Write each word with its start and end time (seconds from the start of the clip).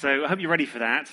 So 0.00 0.24
I 0.24 0.28
hope 0.28 0.38
you're 0.38 0.48
ready 0.48 0.64
for 0.64 0.78
that. 0.78 1.10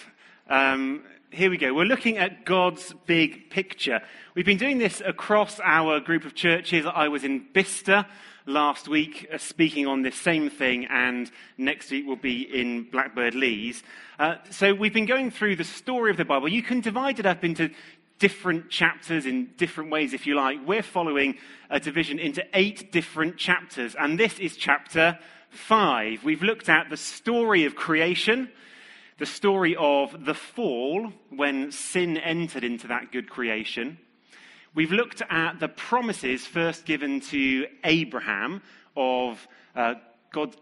Um, 0.47 1.05
here 1.31 1.49
we 1.49 1.57
go. 1.57 1.73
We're 1.73 1.85
looking 1.85 2.19
at 2.19 2.45
God's 2.45 2.94
big 3.08 3.50
picture. 3.50 4.00
We've 4.36 4.46
been 4.46 4.60
doing 4.60 4.78
this 4.78 5.02
across 5.04 5.60
our 5.60 6.00
group 6.00 6.23
of 6.23 6.36
churches. 6.36 6.86
I 6.86 7.08
was 7.08 7.24
in 7.24 7.48
Bicester 7.52 8.06
last 8.46 8.88
week 8.88 9.28
uh, 9.34 9.40
speaking 9.40 9.88
on 9.88 10.04
this 10.04 10.13
same 10.13 10.52
thing, 10.52 10.86
and 10.86 11.32
next 11.58 11.90
week 11.90 12.06
we'll 12.06 12.16
be 12.16 12.44
in 12.44 12.84
Blackbird 12.84 13.34
Leys. 13.34 13.82
Uh, 14.20 14.36
so 14.52 14.75
we've 14.75 14.93
been 14.93 15.07
going 15.07 15.31
through 15.31 15.55
the 15.55 15.63
story 15.63 16.11
of 16.11 16.17
the 16.17 16.23
Bible. 16.23 16.47
You 16.47 16.61
can 16.61 16.79
divide 16.79 17.20
it 17.20 17.25
up 17.25 17.43
into 17.43 17.71
different 18.20 18.70
chapters 18.70 19.25
in 19.25 19.49
different 19.57 19.89
ways, 19.89 20.13
if 20.13 20.27
you 20.27 20.36
like. 20.36 20.59
We're 20.63 20.83
following 20.83 21.39
a 21.71 21.79
division 21.79 22.20
into 22.20 22.45
eight 22.54 22.91
different 22.91 23.38
chapters, 23.38 23.95
and 23.99 24.20
this 24.20 24.38
is 24.38 24.55
chapter 24.55 25.17
five. 25.49 26.23
We've 26.23 26.43
looked 26.43 26.70
at 26.70 26.91
the 26.91 26.97
story 26.97 27.65
of 27.65 27.73
creation 27.73 28.52
the 29.18 29.25
story 29.25 29.75
of 29.77 30.26
the 30.26 30.34
fall 30.34 31.12
when 31.30 31.71
sin 31.71 32.17
entered 32.17 32.63
into 32.63 32.88
that 32.88 33.12
good 33.12 33.30
creation. 33.30 33.98
We've 34.73 34.91
looked 34.91 35.21
at 35.30 35.59
the 35.59 35.70
promises 35.70 36.45
first 36.45 36.85
given 36.85 37.21
to 37.21 37.67
Abraham 37.85 38.62
of 38.98 39.48
uh, 39.73 39.95
God 40.34 40.55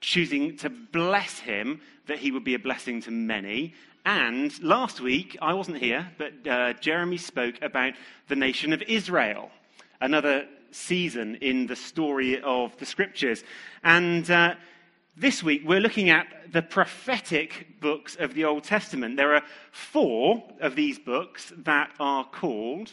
choosing 0.00 0.56
to 0.58 0.70
bless 0.70 1.40
him, 1.40 1.80
that 2.06 2.18
he 2.18 2.30
would 2.30 2.44
be 2.44 2.54
a 2.54 2.60
blessing 2.60 3.02
to 3.02 3.10
many. 3.10 3.74
And 4.04 4.56
last 4.62 5.00
week, 5.00 5.36
I 5.42 5.54
wasn't 5.54 5.78
here, 5.78 6.08
but 6.16 6.46
uh, 6.46 6.74
Jeremy 6.74 7.16
spoke 7.16 7.60
about 7.60 7.94
the 8.28 8.36
nation 8.36 8.72
of 8.72 8.82
Israel, 8.82 9.50
another 10.00 10.46
season 10.70 11.36
in 11.36 11.66
the 11.66 11.74
story 11.74 12.40
of 12.40 12.76
the 12.78 12.86
scriptures. 12.86 13.42
And 13.82 14.30
uh, 14.30 14.54
this 15.16 15.42
week, 15.42 15.62
we're 15.64 15.80
looking 15.80 16.10
at 16.10 16.26
the 16.52 16.62
prophetic 16.62 17.80
books 17.80 18.16
of 18.16 18.34
the 18.34 18.44
Old 18.44 18.64
Testament. 18.64 19.16
There 19.16 19.34
are 19.34 19.42
four 19.72 20.44
of 20.60 20.76
these 20.76 20.98
books 20.98 21.52
that 21.58 21.90
are 21.98 22.24
called 22.24 22.92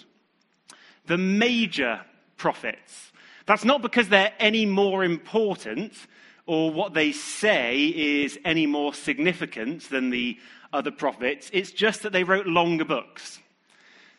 the 1.05 1.17
major 1.17 2.01
prophets. 2.37 3.11
That's 3.45 3.65
not 3.65 3.81
because 3.81 4.07
they're 4.07 4.33
any 4.39 4.65
more 4.65 5.03
important 5.03 5.93
or 6.45 6.71
what 6.71 6.93
they 6.93 7.11
say 7.11 7.85
is 7.85 8.37
any 8.45 8.65
more 8.65 8.93
significant 8.93 9.89
than 9.89 10.09
the 10.09 10.37
other 10.71 10.91
prophets. 10.91 11.49
It's 11.53 11.71
just 11.71 12.03
that 12.03 12.13
they 12.13 12.23
wrote 12.23 12.47
longer 12.47 12.85
books. 12.85 13.39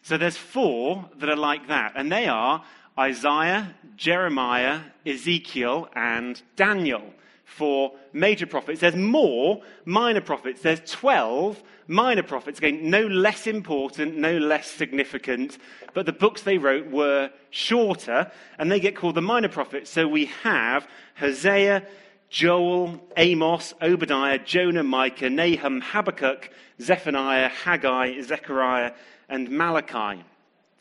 So 0.02 0.18
there's 0.18 0.36
four 0.36 1.08
that 1.16 1.28
are 1.30 1.36
like 1.36 1.68
that, 1.68 1.94
and 1.96 2.12
they 2.12 2.28
are 2.28 2.62
Isaiah, 2.98 3.74
Jeremiah, 3.96 4.80
Ezekiel, 5.06 5.88
and 5.94 6.40
Daniel 6.56 7.02
for 7.44 7.92
major 8.12 8.46
prophets. 8.46 8.80
There's 8.80 8.96
more 8.96 9.62
minor 9.84 10.20
prophets. 10.20 10.62
There's 10.62 10.80
12 10.90 11.62
minor 11.86 12.22
prophets. 12.22 12.58
Again, 12.58 12.90
no 12.90 13.06
less 13.06 13.46
important, 13.46 14.16
no 14.16 14.38
less 14.38 14.70
significant, 14.70 15.58
but 15.92 16.06
the 16.06 16.12
books 16.12 16.42
they 16.42 16.58
wrote 16.58 16.90
were 16.90 17.30
shorter, 17.50 18.30
and 18.58 18.70
they 18.70 18.80
get 18.80 18.96
called 18.96 19.14
the 19.14 19.22
minor 19.22 19.48
prophets. 19.48 19.90
So 19.90 20.08
we 20.08 20.26
have 20.42 20.88
Hosea, 21.16 21.86
Joel, 22.30 23.00
Amos, 23.16 23.74
Obadiah, 23.80 24.38
Jonah, 24.38 24.82
Micah, 24.82 25.30
Nahum, 25.30 25.80
Habakkuk, 25.80 26.50
Zephaniah, 26.80 27.48
Haggai, 27.48 28.20
Zechariah, 28.22 28.92
and 29.28 29.50
Malachi. 29.50 30.22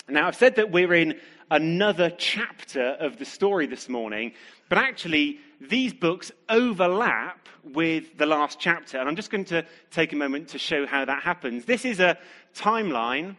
Now, 0.10 0.28
I've 0.28 0.36
said 0.36 0.56
that 0.56 0.72
we're 0.72 0.94
in 0.94 1.20
another 1.52 2.10
chapter 2.10 2.92
of 3.00 3.18
the 3.18 3.26
story 3.26 3.68
this 3.68 3.90
morning, 3.90 4.34
but 4.70 4.78
actually, 4.78 5.40
these 5.62 5.94
books 5.94 6.32
overlap 6.50 7.48
with 7.64 8.18
the 8.18 8.26
last 8.26 8.60
chapter. 8.60 8.98
And 8.98 9.08
I'm 9.08 9.16
just 9.16 9.30
going 9.30 9.46
to 9.46 9.66
take 9.92 10.14
a 10.14 10.16
moment 10.16 10.50
to 10.50 10.58
show 10.58 10.86
how 10.86 11.06
that 11.06 11.24
happens. 11.24 11.66
This 11.66 11.86
is 11.86 12.00
a 12.00 12.18
timeline. 12.56 13.36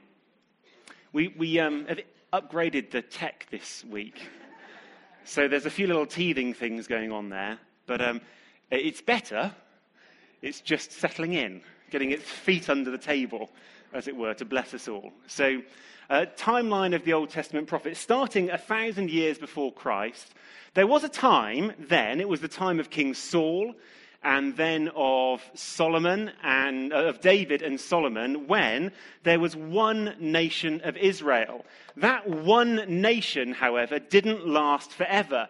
We, 1.13 1.29
we 1.29 1.59
um, 1.59 1.87
have 1.87 2.01
upgraded 2.33 2.91
the 2.91 3.03
tech 3.03 3.47
this 3.51 3.85
week. 3.85 4.27
So 5.25 5.49
there's 5.49 5.67
a 5.67 5.71
few 5.71 5.87
little 5.87 6.07
teething 6.07 6.55
things 6.55 6.87
going 6.87 7.13
on 7.13 7.29
there. 7.29 7.59
But 7.87 8.01
um, 8.01 8.21
it's 8.71 9.01
better. 9.01 9.53
It's 10.43 10.61
just 10.61 10.93
settling 10.93 11.35
in, 11.35 11.63
getting 11.91 12.11
its 12.11 12.29
feet 12.29 12.69
under 12.69 12.91
the 12.91 12.99
table, 12.99 13.51
as 13.95 14.09
it 14.09 14.17
were, 14.17 14.35
to 14.35 14.45
bless 14.45 14.75
us 14.75 14.89
all. 14.89 15.13
So, 15.27 15.63
uh, 16.11 16.27
timeline 16.37 16.95
of 16.95 17.05
the 17.05 17.15
Old 17.15 17.31
Testament 17.31 17.67
prophets, 17.67 17.99
starting 17.99 18.51
a 18.51 18.59
thousand 18.59 19.09
years 19.11 19.39
before 19.39 19.73
Christ 19.73 20.35
there 20.75 20.87
was 20.89 21.05
a 21.05 21.09
time 21.09 21.73
then, 21.79 22.21
it 22.21 22.29
was 22.29 22.41
the 22.41 22.49
time 22.49 22.81
of 22.81 22.91
King 22.91 23.15
Saul 23.15 23.75
and 24.25 24.57
then 24.57 24.91
of 24.97 25.41
Solomon 25.55 26.33
and 26.43 26.93
uh, 26.93 26.97
of 26.97 27.21
David 27.21 27.63
and 27.63 27.81
Solomon 27.81 28.49
when 28.49 28.91
there 29.23 29.39
was 29.39 29.55
one 29.55 30.17
nation 30.19 30.81
of 30.83 30.97
Israel. 30.97 31.65
That 31.97 32.29
one 32.29 33.01
nation, 33.01 33.53
however, 33.53 34.01
didn't 34.01 34.49
last 34.49 34.91
forever 34.91 35.49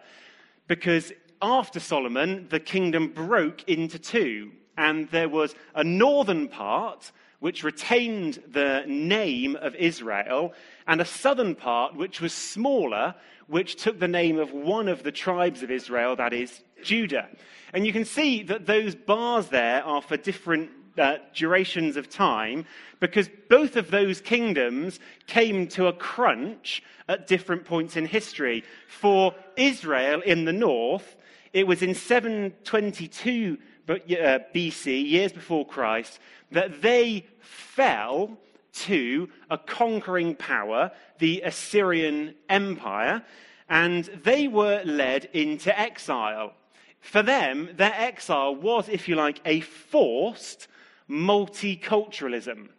because 0.67 1.11
after 1.41 1.79
Solomon, 1.79 2.47
the 2.49 2.59
kingdom 2.59 3.07
broke 3.07 3.67
into 3.67 3.97
two. 3.97 4.51
And 4.77 5.09
there 5.09 5.29
was 5.29 5.55
a 5.73 5.83
northern 5.83 6.49
part 6.49 7.11
which 7.45 7.63
retained 7.63 8.41
the 8.53 8.83
name 8.87 9.55
of 9.57 9.75
Israel, 9.75 10.51
and 10.87 10.99
a 10.99 11.05
southern 11.05 11.53
part 11.53 11.95
which 11.95 12.19
was 12.19 12.33
smaller, 12.33 13.13
which 13.45 13.75
took 13.75 13.99
the 13.99 14.07
name 14.07 14.39
of 14.39 14.51
one 14.51 14.87
of 14.87 15.03
the 15.03 15.11
tribes 15.11 15.61
of 15.61 15.69
Israel, 15.69 16.15
that 16.15 16.33
is, 16.33 16.63
Judah. 16.81 17.29
And 17.71 17.85
you 17.85 17.93
can 17.93 18.03
see 18.03 18.41
that 18.41 18.65
those 18.65 18.95
bars 18.95 19.49
there 19.49 19.83
are 19.83 20.01
for 20.01 20.17
different 20.17 20.71
uh, 20.97 21.17
durations 21.35 21.97
of 21.97 22.09
time 22.09 22.65
because 22.99 23.29
both 23.47 23.75
of 23.75 23.91
those 23.91 24.21
kingdoms 24.21 24.99
came 25.27 25.67
to 25.67 25.85
a 25.85 25.93
crunch 25.93 26.81
at 27.07 27.27
different 27.27 27.63
points 27.63 27.95
in 27.95 28.07
history. 28.07 28.63
For 28.87 29.35
Israel 29.55 30.19
in 30.21 30.45
the 30.45 30.53
north, 30.53 31.15
it 31.53 31.67
was 31.67 31.83
in 31.83 31.93
722 31.93 33.59
BC, 33.87 34.87
uh, 34.87 34.89
years 34.89 35.31
before 35.31 35.65
Christ, 35.65 36.19
that 36.51 36.81
they 36.81 37.25
fell 37.39 38.37
to 38.73 39.29
a 39.49 39.57
conquering 39.57 40.35
power, 40.35 40.91
the 41.19 41.41
Assyrian 41.41 42.35
Empire, 42.49 43.23
and 43.69 44.05
they 44.23 44.47
were 44.47 44.81
led 44.83 45.25
into 45.33 45.77
exile. 45.77 46.53
For 46.99 47.21
them, 47.21 47.69
their 47.75 47.93
exile 47.95 48.55
was, 48.55 48.89
if 48.89 49.07
you 49.07 49.15
like, 49.15 49.39
a 49.45 49.61
forced 49.61 50.67
multiculturalism. 51.09 52.69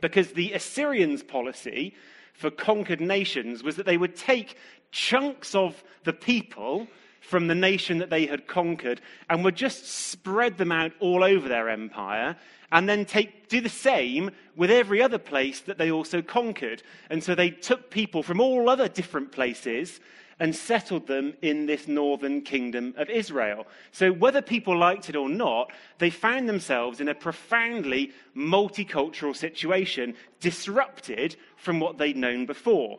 Because 0.00 0.32
the 0.32 0.52
Assyrians' 0.52 1.22
policy 1.22 1.94
for 2.32 2.50
conquered 2.50 3.00
nations 3.00 3.62
was 3.62 3.76
that 3.76 3.86
they 3.86 3.96
would 3.96 4.16
take 4.16 4.56
chunks 4.90 5.54
of 5.54 5.82
the 6.04 6.12
people 6.12 6.86
from 7.24 7.46
the 7.46 7.54
nation 7.54 7.98
that 7.98 8.10
they 8.10 8.26
had 8.26 8.46
conquered 8.46 9.00
and 9.28 9.42
would 9.44 9.56
just 9.56 9.86
spread 9.86 10.58
them 10.58 10.70
out 10.70 10.92
all 11.00 11.24
over 11.24 11.48
their 11.48 11.68
empire 11.68 12.36
and 12.70 12.88
then 12.88 13.04
take, 13.04 13.48
do 13.48 13.60
the 13.60 13.68
same 13.68 14.30
with 14.56 14.70
every 14.70 15.00
other 15.00 15.18
place 15.18 15.60
that 15.60 15.78
they 15.78 15.90
also 15.90 16.20
conquered. 16.20 16.82
And 17.08 17.22
so 17.22 17.34
they 17.34 17.50
took 17.50 17.90
people 17.90 18.22
from 18.22 18.40
all 18.40 18.68
other 18.68 18.88
different 18.88 19.32
places 19.32 20.00
and 20.40 20.54
settled 20.54 21.06
them 21.06 21.34
in 21.42 21.66
this 21.66 21.86
northern 21.86 22.42
kingdom 22.42 22.92
of 22.96 23.08
Israel. 23.08 23.66
So, 23.92 24.10
whether 24.12 24.42
people 24.42 24.76
liked 24.76 25.08
it 25.08 25.14
or 25.14 25.28
not, 25.28 25.70
they 25.98 26.10
found 26.10 26.48
themselves 26.48 27.00
in 27.00 27.08
a 27.08 27.14
profoundly 27.14 28.12
multicultural 28.36 29.36
situation, 29.36 30.16
disrupted 30.40 31.36
from 31.56 31.78
what 31.78 31.98
they'd 31.98 32.16
known 32.16 32.46
before. 32.46 32.98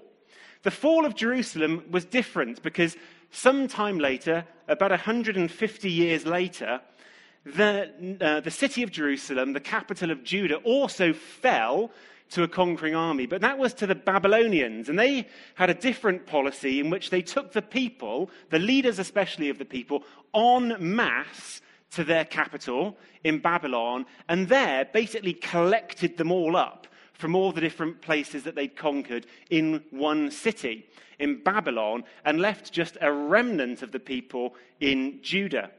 The 0.64 0.72
fall 0.72 1.06
of 1.06 1.14
Jerusalem 1.14 1.84
was 1.92 2.06
different 2.06 2.64
because 2.64 2.96
sometime 3.36 4.00
later, 4.00 4.46
about 4.68 4.92
150 4.92 5.92
years 5.92 6.26
later, 6.26 6.82
the, 7.46 8.18
uh, 8.22 8.40
the 8.40 8.52
city 8.52 8.82
of 8.82 8.92
Jerusalem, 8.92 9.54
the 9.54 9.60
capital 9.60 10.10
of 10.10 10.24
Judah, 10.24 10.56
also 10.58 11.14
fell 11.14 11.92
to 12.32 12.44
a 12.44 12.48
conquering 12.48 12.96
army. 12.96 13.28
But 13.28 13.42
that 13.42 13.58
was 13.58 13.74
to 13.76 13.88
the 13.88 13.94
Babylonians. 13.94 14.90
And 14.90 14.98
they 14.98 15.28
had 15.54 15.70
a 15.70 15.76
different 15.76 16.26
policy 16.26 16.80
in 16.80 16.90
which 16.90 17.12
they 17.12 17.22
took 17.22 17.52
the 17.52 17.62
people, 17.62 18.32
the 18.50 18.58
leaders 18.58 18.98
especially 18.98 19.50
of 19.50 19.60
the 19.60 19.66
people, 19.66 20.04
en 20.34 20.76
masse 20.80 21.62
to 21.92 22.04
their 22.04 22.26
capital 22.26 22.98
in 23.24 23.40
Babylon, 23.40 24.06
and 24.28 24.50
there 24.50 24.86
basically 24.92 25.34
collected 25.34 26.18
them 26.18 26.32
all 26.32 26.56
up 26.56 26.88
from 27.18 27.36
all 27.36 27.52
the 27.52 27.62
different 27.62 28.02
places 28.02 28.44
that 28.44 28.56
they'd 28.56 28.76
conquered 28.76 29.26
in 29.50 29.84
one 29.92 30.32
city, 30.32 30.86
in 31.20 31.42
Babylon, 31.44 32.04
and 32.26 32.40
left 32.40 32.72
just 32.72 32.98
a 33.02 33.12
remnant 33.12 33.82
of 33.82 33.92
the 33.92 34.00
people 34.00 34.56
in 34.80 35.20
Judah. 35.22 35.72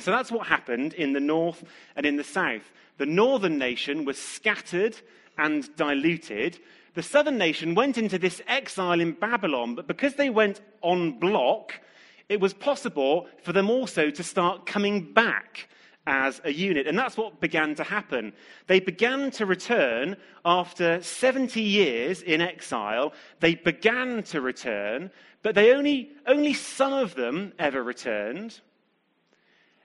So 0.00 0.10
that's 0.10 0.30
what 0.30 0.46
happened 0.46 0.94
in 0.94 1.12
the 1.12 1.20
north 1.20 1.64
and 1.96 2.06
in 2.06 2.16
the 2.16 2.24
south. 2.24 2.72
The 2.98 3.06
northern 3.06 3.58
nation 3.58 4.04
was 4.04 4.18
scattered 4.18 4.96
and 5.36 5.74
diluted. 5.76 6.58
The 6.94 7.02
southern 7.02 7.38
nation 7.38 7.74
went 7.74 7.98
into 7.98 8.18
this 8.18 8.40
exile 8.48 9.00
in 9.00 9.12
Babylon, 9.12 9.74
but 9.74 9.86
because 9.86 10.14
they 10.14 10.30
went 10.30 10.60
on 10.82 11.18
block, 11.18 11.80
it 12.28 12.40
was 12.40 12.54
possible 12.54 13.26
for 13.42 13.52
them 13.52 13.70
also 13.70 14.10
to 14.10 14.22
start 14.22 14.66
coming 14.66 15.12
back 15.12 15.68
as 16.08 16.40
a 16.42 16.52
unit. 16.52 16.86
And 16.86 16.98
that's 16.98 17.18
what 17.18 17.38
began 17.38 17.74
to 17.74 17.84
happen. 17.84 18.32
They 18.66 18.80
began 18.80 19.30
to 19.32 19.44
return 19.44 20.16
after 20.42 21.02
70 21.02 21.60
years 21.60 22.22
in 22.22 22.40
exile. 22.40 23.12
They 23.40 23.54
began 23.54 24.22
to 24.24 24.40
return, 24.40 25.10
but 25.42 25.54
they 25.54 25.74
only, 25.74 26.12
only 26.26 26.54
some 26.54 26.94
of 26.94 27.14
them 27.14 27.52
ever 27.58 27.82
returned. 27.82 28.58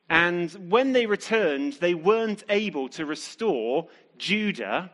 And 0.10 0.50
when 0.70 0.94
they 0.94 1.06
returned, 1.06 1.74
they 1.74 1.94
weren't 1.94 2.46
able 2.48 2.88
to 2.90 3.06
restore 3.06 3.90
Judah 4.18 4.92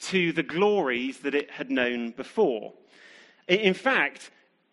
to 0.00 0.32
the 0.32 0.42
glories 0.42 1.18
that 1.18 1.34
it 1.34 1.50
had 1.50 1.70
known 1.70 2.12
before. 2.12 2.72
In 3.48 3.74
fact, 3.74 4.30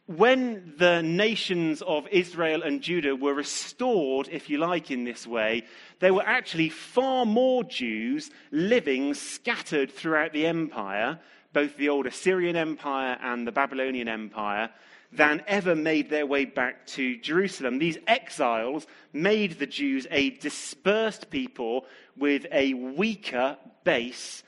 when 0.07 0.73
the 0.77 1.01
nations 1.01 1.81
of 1.81 2.07
Israel 2.07 2.63
and 2.63 2.81
Judah 2.81 3.15
were 3.15 3.33
restored, 3.33 4.29
if 4.31 4.49
you 4.49 4.57
like, 4.57 4.89
in 4.89 5.03
this 5.03 5.27
way, 5.27 5.65
there 5.99 6.13
were 6.13 6.25
actually 6.25 6.69
far 6.69 7.25
more 7.25 7.63
Jews 7.65 8.31
living 8.51 9.13
scattered 9.13 9.91
throughout 9.91 10.31
the 10.31 10.45
empire, 10.45 11.19
both 11.51 11.75
the 11.75 11.89
old 11.89 12.05
Assyrian 12.05 12.55
Empire 12.55 13.17
and 13.21 13.45
the 13.45 13.51
Babylonian 13.51 14.07
Empire, 14.07 14.69
than 15.11 15.43
ever 15.45 15.75
made 15.75 16.09
their 16.09 16.25
way 16.25 16.45
back 16.45 16.85
to 16.87 17.17
Jerusalem. 17.17 17.77
These 17.77 17.97
exiles 18.07 18.87
made 19.11 19.59
the 19.59 19.67
Jews 19.67 20.07
a 20.09 20.29
dispersed 20.31 21.29
people 21.29 21.85
with 22.15 22.45
a 22.51 22.73
weaker 22.73 23.57
base 23.83 24.43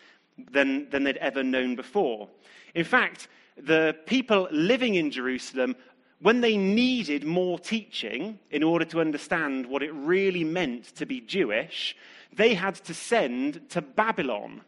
than, 0.51 0.89
than 0.89 1.03
they'd 1.03 1.17
ever 1.17 1.43
known 1.43 1.75
before. 1.75 2.29
In 2.75 2.85
fact, 2.85 3.27
the 3.65 3.95
people 4.05 4.47
living 4.51 4.95
in 4.95 5.11
Jerusalem, 5.11 5.75
when 6.21 6.41
they 6.41 6.57
needed 6.57 7.23
more 7.23 7.59
teaching 7.59 8.39
in 8.51 8.63
order 8.63 8.85
to 8.85 8.99
understand 8.99 9.65
what 9.65 9.83
it 9.83 9.93
really 9.93 10.43
meant 10.43 10.95
to 10.95 11.05
be 11.05 11.21
Jewish, 11.21 11.95
they 12.33 12.53
had 12.53 12.75
to 12.75 12.93
send 12.93 13.69
to 13.69 13.81
Babylon. 13.81 14.61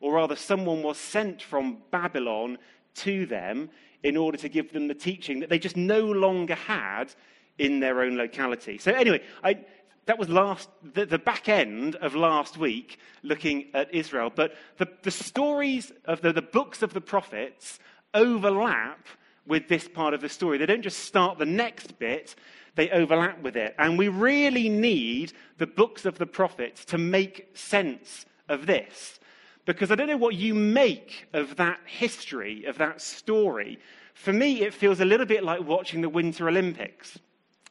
Or 0.00 0.14
rather, 0.14 0.36
someone 0.36 0.82
was 0.82 0.98
sent 0.98 1.42
from 1.42 1.78
Babylon 1.90 2.58
to 2.96 3.26
them 3.26 3.70
in 4.02 4.16
order 4.16 4.38
to 4.38 4.48
give 4.48 4.72
them 4.72 4.88
the 4.88 4.94
teaching 4.94 5.40
that 5.40 5.50
they 5.50 5.58
just 5.58 5.76
no 5.76 6.00
longer 6.00 6.54
had 6.54 7.14
in 7.58 7.80
their 7.80 8.00
own 8.00 8.16
locality. 8.16 8.78
So, 8.78 8.92
anyway, 8.92 9.22
I, 9.44 9.58
that 10.06 10.18
was 10.18 10.28
last, 10.28 10.68
the, 10.94 11.04
the, 11.04 11.18
back 11.18 11.48
end 11.48 11.96
of 11.96 12.14
last 12.14 12.56
week 12.56 12.98
looking 13.22 13.66
at 13.74 13.94
Israel. 13.94 14.32
But 14.34 14.54
the, 14.78 14.88
the 15.02 15.10
stories 15.10 15.92
of 16.06 16.22
the, 16.22 16.32
the 16.32 16.42
books 16.42 16.82
of 16.82 16.94
the 16.94 17.00
prophets 17.00 17.78
overlap 18.14 19.06
with 19.46 19.68
this 19.68 19.88
part 19.88 20.14
of 20.14 20.20
the 20.20 20.28
story. 20.28 20.58
They 20.58 20.66
don't 20.66 20.82
just 20.82 21.00
start 21.00 21.38
the 21.38 21.46
next 21.46 21.98
bit, 21.98 22.34
they 22.76 22.90
overlap 22.90 23.42
with 23.42 23.56
it. 23.56 23.74
And 23.78 23.98
we 23.98 24.08
really 24.08 24.68
need 24.68 25.32
the 25.58 25.66
books 25.66 26.04
of 26.04 26.18
the 26.18 26.26
prophets 26.26 26.84
to 26.86 26.98
make 26.98 27.50
sense 27.54 28.26
of 28.48 28.66
this. 28.66 29.18
Because 29.66 29.90
I 29.90 29.94
don't 29.94 30.08
know 30.08 30.16
what 30.16 30.34
you 30.34 30.54
make 30.54 31.26
of 31.32 31.56
that 31.56 31.80
history, 31.84 32.64
of 32.64 32.78
that 32.78 33.00
story. 33.00 33.78
For 34.14 34.32
me, 34.32 34.62
it 34.62 34.74
feels 34.74 35.00
a 35.00 35.04
little 35.04 35.26
bit 35.26 35.44
like 35.44 35.66
watching 35.66 36.00
the 36.00 36.08
Winter 36.08 36.48
Olympics. 36.48 37.18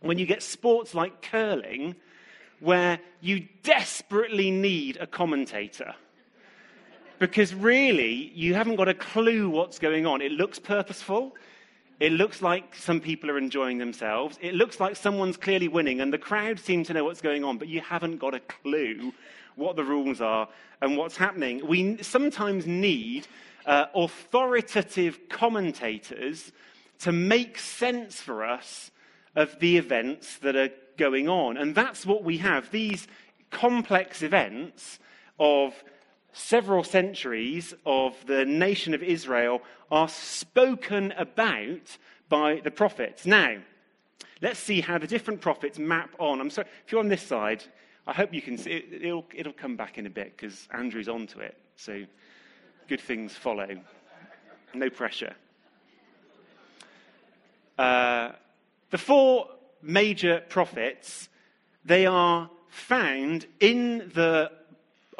When 0.01 0.17
you 0.17 0.25
get 0.25 0.43
sports 0.43 0.93
like 0.93 1.21
curling, 1.21 1.95
where 2.59 2.99
you 3.21 3.47
desperately 3.63 4.51
need 4.51 4.97
a 4.97 5.07
commentator 5.07 5.95
because 7.19 7.53
really, 7.53 8.31
you 8.33 8.53
haven't 8.53 8.77
got 8.77 8.87
a 8.87 8.93
clue 8.93 9.49
what's 9.49 9.77
going 9.77 10.05
on. 10.05 10.21
It 10.21 10.31
looks 10.31 10.57
purposeful. 10.57 11.35
It 11.99 12.13
looks 12.13 12.41
like 12.41 12.73
some 12.75 13.01
people 13.01 13.29
are 13.29 13.37
enjoying 13.37 13.77
themselves. 13.77 14.39
It 14.41 14.55
looks 14.55 14.79
like 14.79 14.95
someone's 14.95 15.35
clearly 15.35 15.67
winning, 15.67 15.99
and 15.99 16.13
the 16.13 16.17
crowd 16.17 16.57
seem 16.59 16.85
to 16.85 16.93
know 16.93 17.03
what's 17.03 17.21
going 17.21 17.43
on, 17.43 17.57
but 17.57 17.67
you 17.67 17.81
haven't 17.81 18.17
got 18.17 18.33
a 18.33 18.39
clue 18.39 19.13
what 19.55 19.75
the 19.75 19.83
rules 19.83 20.21
are 20.21 20.47
and 20.81 20.97
what's 20.97 21.17
happening. 21.17 21.65
We 21.67 22.01
sometimes 22.01 22.65
need 22.65 23.27
uh, 23.65 23.87
authoritative 23.93 25.27
commentators 25.27 26.53
to 26.99 27.11
make 27.11 27.59
sense 27.59 28.21
for 28.21 28.45
us 28.45 28.91
of 29.35 29.59
the 29.59 29.77
events 29.77 30.37
that 30.37 30.55
are 30.55 30.69
going 30.97 31.27
on. 31.27 31.57
And 31.57 31.75
that's 31.75 32.05
what 32.05 32.23
we 32.23 32.37
have 32.37 32.71
these 32.71 33.07
complex 33.51 34.21
events 34.21 34.99
of 35.39 35.73
several 36.31 36.83
centuries 36.83 37.73
of 37.85 38.15
the 38.25 38.45
nation 38.45 38.93
of 38.93 39.03
Israel 39.03 39.61
are 39.91 40.09
spoken 40.09 41.11
about 41.13 41.97
by 42.29 42.61
the 42.63 42.71
prophets. 42.71 43.25
Now, 43.25 43.57
let's 44.41 44.59
see 44.59 44.81
how 44.81 44.97
the 44.97 45.07
different 45.07 45.41
prophets 45.41 45.79
map 45.79 46.15
on. 46.19 46.39
I'm 46.39 46.49
sorry, 46.49 46.67
if 46.85 46.91
you're 46.91 47.01
on 47.01 47.09
this 47.09 47.23
side, 47.23 47.63
I 48.05 48.13
hope 48.13 48.33
you 48.33 48.41
can 48.41 48.57
see 48.57 48.71
it. 48.71 49.03
It'll, 49.03 49.25
it'll 49.35 49.53
come 49.53 49.75
back 49.75 49.97
in 49.97 50.05
a 50.05 50.09
bit 50.09 50.35
because 50.35 50.67
Andrew's 50.71 51.09
onto 51.09 51.39
it. 51.39 51.57
So 51.75 52.03
good 52.87 53.01
things 53.01 53.33
follow. 53.33 53.67
No 54.73 54.89
pressure. 54.89 55.35
Uh, 57.77 58.31
the 58.89 58.97
four 58.97 59.47
major 59.81 60.43
prophets, 60.49 61.29
they 61.85 62.05
are 62.05 62.49
found 62.67 63.45
in 63.59 64.11
the 64.13 64.51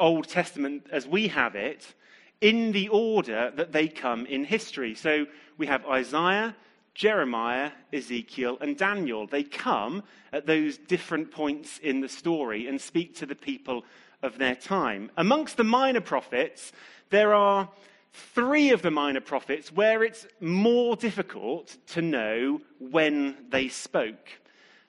Old 0.00 0.28
Testament 0.28 0.86
as 0.90 1.06
we 1.06 1.28
have 1.28 1.54
it 1.54 1.94
in 2.40 2.72
the 2.72 2.88
order 2.88 3.52
that 3.54 3.72
they 3.72 3.86
come 3.86 4.26
in 4.26 4.44
history. 4.44 4.94
So 4.94 5.26
we 5.58 5.66
have 5.66 5.84
Isaiah, 5.86 6.56
Jeremiah, 6.94 7.70
Ezekiel, 7.92 8.58
and 8.60 8.76
Daniel. 8.76 9.26
They 9.26 9.44
come 9.44 10.02
at 10.32 10.46
those 10.46 10.78
different 10.78 11.30
points 11.30 11.78
in 11.78 12.00
the 12.00 12.08
story 12.08 12.66
and 12.66 12.80
speak 12.80 13.14
to 13.16 13.26
the 13.26 13.34
people 13.34 13.84
of 14.22 14.38
their 14.38 14.54
time. 14.54 15.10
Amongst 15.16 15.56
the 15.56 15.64
minor 15.64 16.00
prophets, 16.00 16.72
there 17.10 17.34
are 17.34 17.68
three 18.12 18.70
of 18.70 18.82
the 18.82 18.90
minor 18.90 19.20
prophets 19.20 19.72
where 19.72 20.02
it's 20.02 20.26
more 20.40 20.96
difficult 20.96 21.76
to 21.88 22.02
know 22.02 22.60
when 22.78 23.36
they 23.50 23.68
spoke. 23.68 24.28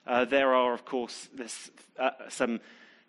Uh, 0.06 0.24
there 0.24 0.54
are, 0.54 0.72
of 0.72 0.84
course, 0.84 1.28
uh, 1.98 2.10
some 2.28 2.60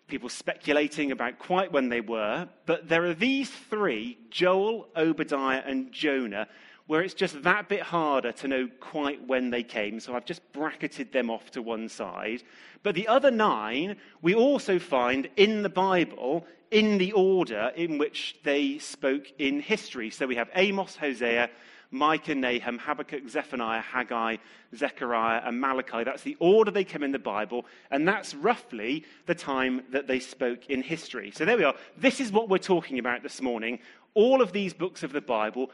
people 0.06 0.28
speculating 0.28 1.12
about 1.12 1.38
quite 1.38 1.72
when 1.72 1.88
they 1.88 2.00
were, 2.00 2.48
but 2.66 2.88
there 2.88 3.04
are 3.04 3.14
these 3.14 3.50
three 3.50 4.18
Joel, 4.30 4.88
Obadiah, 4.96 5.62
and 5.64 5.90
Jonah 5.92 6.48
where 6.86 7.00
it's 7.00 7.14
just 7.14 7.42
that 7.42 7.68
bit 7.68 7.80
harder 7.80 8.30
to 8.30 8.48
know 8.48 8.68
quite 8.78 9.26
when 9.26 9.50
they 9.50 9.62
came. 9.62 9.98
So 10.00 10.14
I've 10.14 10.26
just 10.26 10.42
bracketed 10.52 11.12
them 11.12 11.30
off 11.30 11.50
to 11.52 11.62
one 11.62 11.88
side. 11.88 12.42
But 12.82 12.94
the 12.94 13.08
other 13.08 13.30
nine 13.30 13.96
we 14.20 14.34
also 14.34 14.78
find 14.78 15.28
in 15.36 15.62
the 15.62 15.70
Bible 15.70 16.46
in 16.70 16.98
the 16.98 17.12
order 17.12 17.72
in 17.76 17.98
which 17.98 18.36
they 18.42 18.78
spoke 18.78 19.32
in 19.38 19.60
history. 19.60 20.10
So 20.10 20.26
we 20.26 20.34
have 20.34 20.50
Amos, 20.54 20.96
Hosea, 20.96 21.48
Micah, 21.94 22.34
Nahum, 22.34 22.78
Habakkuk, 22.78 23.28
Zephaniah, 23.28 23.80
Haggai, 23.80 24.36
Zechariah, 24.74 25.42
and 25.44 25.60
Malachi. 25.60 26.02
That's 26.02 26.24
the 26.24 26.36
order 26.40 26.72
they 26.72 26.84
come 26.84 27.04
in 27.04 27.12
the 27.12 27.18
Bible, 27.20 27.64
and 27.90 28.06
that's 28.06 28.34
roughly 28.34 29.04
the 29.26 29.34
time 29.34 29.82
that 29.92 30.08
they 30.08 30.18
spoke 30.18 30.68
in 30.68 30.82
history. 30.82 31.30
So 31.30 31.44
there 31.44 31.56
we 31.56 31.62
are. 31.62 31.74
This 31.96 32.18
is 32.20 32.32
what 32.32 32.48
we're 32.48 32.58
talking 32.58 32.98
about 32.98 33.22
this 33.22 33.40
morning. 33.40 33.78
All 34.14 34.42
of 34.42 34.52
these 34.52 34.74
books 34.74 35.04
of 35.04 35.12
the 35.12 35.20
Bible, 35.20 35.70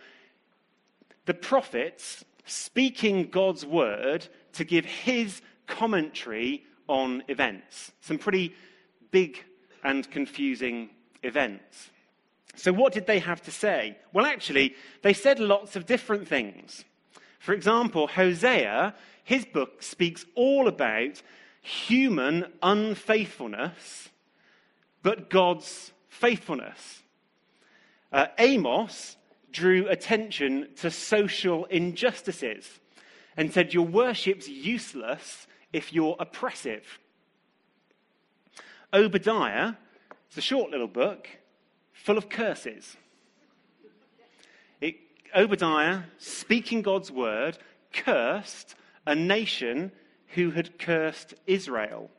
the 1.24 1.34
prophets 1.34 2.22
speaking 2.44 3.28
God's 3.30 3.64
word 3.64 4.26
to 4.52 4.64
give 4.64 4.84
his 4.84 5.40
commentary 5.66 6.64
on 6.86 7.22
events. 7.28 7.92
Some 8.02 8.18
pretty 8.18 8.54
big 9.10 9.42
and 9.82 10.08
confusing 10.10 10.90
events. 11.22 11.90
So, 12.56 12.72
what 12.72 12.92
did 12.92 13.06
they 13.06 13.20
have 13.20 13.42
to 13.42 13.50
say? 13.50 13.96
Well, 14.12 14.26
actually, 14.26 14.74
they 15.02 15.12
said 15.12 15.38
lots 15.38 15.76
of 15.76 15.86
different 15.86 16.28
things. 16.28 16.84
For 17.38 17.54
example, 17.54 18.06
Hosea, 18.06 18.94
his 19.24 19.46
book 19.46 19.82
speaks 19.82 20.26
all 20.34 20.68
about 20.68 21.22
human 21.62 22.46
unfaithfulness, 22.62 24.10
but 25.02 25.30
God's 25.30 25.92
faithfulness. 26.08 27.02
Uh, 28.12 28.26
Amos 28.38 29.16
drew 29.52 29.88
attention 29.88 30.68
to 30.76 30.90
social 30.90 31.64
injustices 31.66 32.80
and 33.36 33.52
said, 33.52 33.72
Your 33.72 33.86
worship's 33.86 34.48
useless 34.48 35.46
if 35.72 35.92
you're 35.92 36.16
oppressive. 36.18 36.98
Obadiah, 38.92 39.74
it's 40.28 40.38
a 40.38 40.42
short 40.42 40.70
little 40.70 40.88
book, 40.88 41.28
full 42.02 42.18
of 42.18 42.28
curses. 42.28 42.96
It, 44.80 44.96
Obadiah, 45.36 46.02
speaking 46.18 46.82
God's 46.82 47.10
word, 47.10 47.58
cursed 47.92 48.74
a 49.06 49.14
nation 49.14 49.92
who 50.34 50.50
had 50.50 50.78
cursed 50.78 51.34
Israel. 51.46 52.10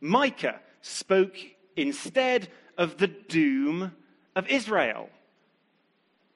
Micah 0.00 0.60
spoke 0.80 1.36
instead 1.76 2.48
of 2.78 2.98
the 2.98 3.06
doom 3.06 3.92
of 4.34 4.48
Israel, 4.48 5.10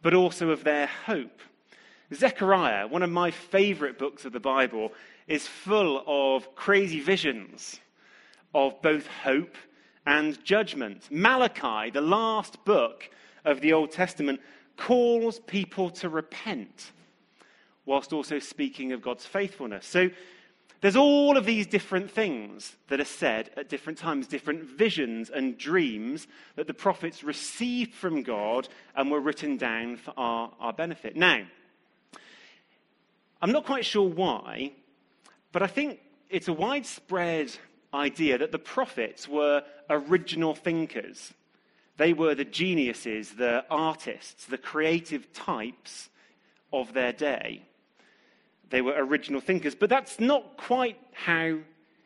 but 0.03 0.15
also 0.15 0.51
of 0.51 0.65
their 0.65 0.87
hope. 0.87 1.41
Zechariah, 2.15 2.87
one 2.87 3.03
of 3.03 3.11
my 3.11 3.31
favorite 3.31 3.99
books 3.99 4.25
of 4.25 4.33
the 4.33 4.41
Bible, 4.41 4.93
is 5.27 5.47
full 5.47 6.05
of 6.07 6.55
crazy 6.55 7.01
visions 7.01 7.81
of 8.55 8.81
both 8.83 9.07
hope 9.07 9.57
and 10.07 10.43
judgment. 10.45 11.09
Malachi, 11.11 11.91
the 11.91 12.01
last 12.01 12.65
book 12.65 13.11
of 13.45 13.61
the 13.61 13.73
Old 13.73 13.91
Testament, 13.91 14.41
calls 14.77 15.41
people 15.41 15.91
to 15.91 16.09
repent, 16.09 16.93
whilst 17.85 18.13
also 18.13 18.39
speaking 18.39 18.93
of 18.93 19.03
God's 19.03 19.27
faithfulness. 19.27 19.87
So 19.87 20.11
there's 20.81 20.97
all 20.97 21.37
of 21.37 21.47
these 21.47 21.67
different 21.67 22.11
things 22.11 22.77
that 22.89 23.01
are 23.01 23.05
said 23.05 23.51
at 23.57 23.69
different 23.69 23.99
times, 23.99 24.27
different 24.27 24.65
visions 24.65 25.31
and 25.31 25.57
dreams 25.57 26.29
that 26.55 26.67
the 26.67 26.75
prophets 26.75 27.25
received 27.25 27.95
from 27.95 28.23
God 28.23 28.69
and 28.95 29.11
were 29.11 29.21
written 29.21 29.57
down 29.57 29.97
for 29.97 30.13
our, 30.17 30.53
our 30.61 30.73
benefit. 30.73 31.17
Now, 31.17 31.45
I'm 33.41 33.53
not 33.53 33.65
quite 33.65 33.85
sure 33.85 34.09
why, 34.09 34.73
but 35.53 35.63
I 35.63 35.67
think 35.67 36.01
it's 36.29 36.49
a 36.49 36.53
widespread 36.53 37.51
idea 37.95 38.39
that 38.39 38.53
the 38.53 38.59
prophets 38.59 39.27
were 39.27 39.63
original 39.91 40.55
thinkers. 40.55 41.33
They 41.97 42.13
were 42.13 42.35
the 42.35 42.45
geniuses, 42.45 43.33
the 43.33 43.65
artists, 43.71 44.45
the 44.45 44.59
creative 44.59 45.33
types 45.33 46.11
of 46.73 46.93
their 46.93 47.13
day. 47.13 47.63
They 48.69 48.83
were 48.83 48.95
original 48.97 49.41
thinkers, 49.41 49.75
but 49.75 49.89
that's 49.89 50.19
not 50.21 50.57
quite 50.57 50.99
how 51.13 51.59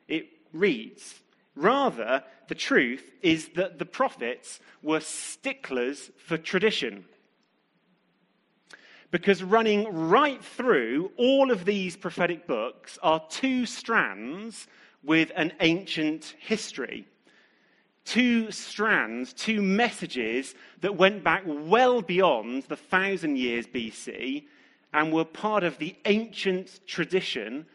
it 0.08 0.28
reads. 0.52 1.20
Rather, 1.56 2.22
the 2.48 2.54
truth 2.54 3.10
is 3.22 3.48
that 3.56 3.78
the 3.78 3.86
prophets 3.86 4.60
were 4.82 5.00
sticklers 5.00 6.10
for 6.18 6.38
tradition. 6.38 7.04
Because 9.10 9.42
running 9.42 9.92
right 9.92 10.42
through 10.42 11.10
all 11.16 11.50
of 11.50 11.64
these 11.64 11.96
prophetic 11.96 12.46
books 12.46 12.98
are 13.02 13.22
two 13.28 13.66
strands 13.66 14.68
with 15.02 15.32
an 15.34 15.52
ancient 15.60 16.36
history. 16.38 17.06
Two 18.10 18.50
strands, 18.50 19.32
two 19.32 19.62
messages 19.62 20.56
that 20.80 20.96
went 20.96 21.22
back 21.22 21.44
well 21.46 22.02
beyond 22.02 22.64
the 22.64 22.74
thousand 22.74 23.38
years 23.38 23.68
BC 23.68 24.46
and 24.92 25.12
were 25.12 25.24
part 25.24 25.62
of 25.62 25.78
the 25.78 25.94
ancient 26.06 26.80
tradition 26.88 27.66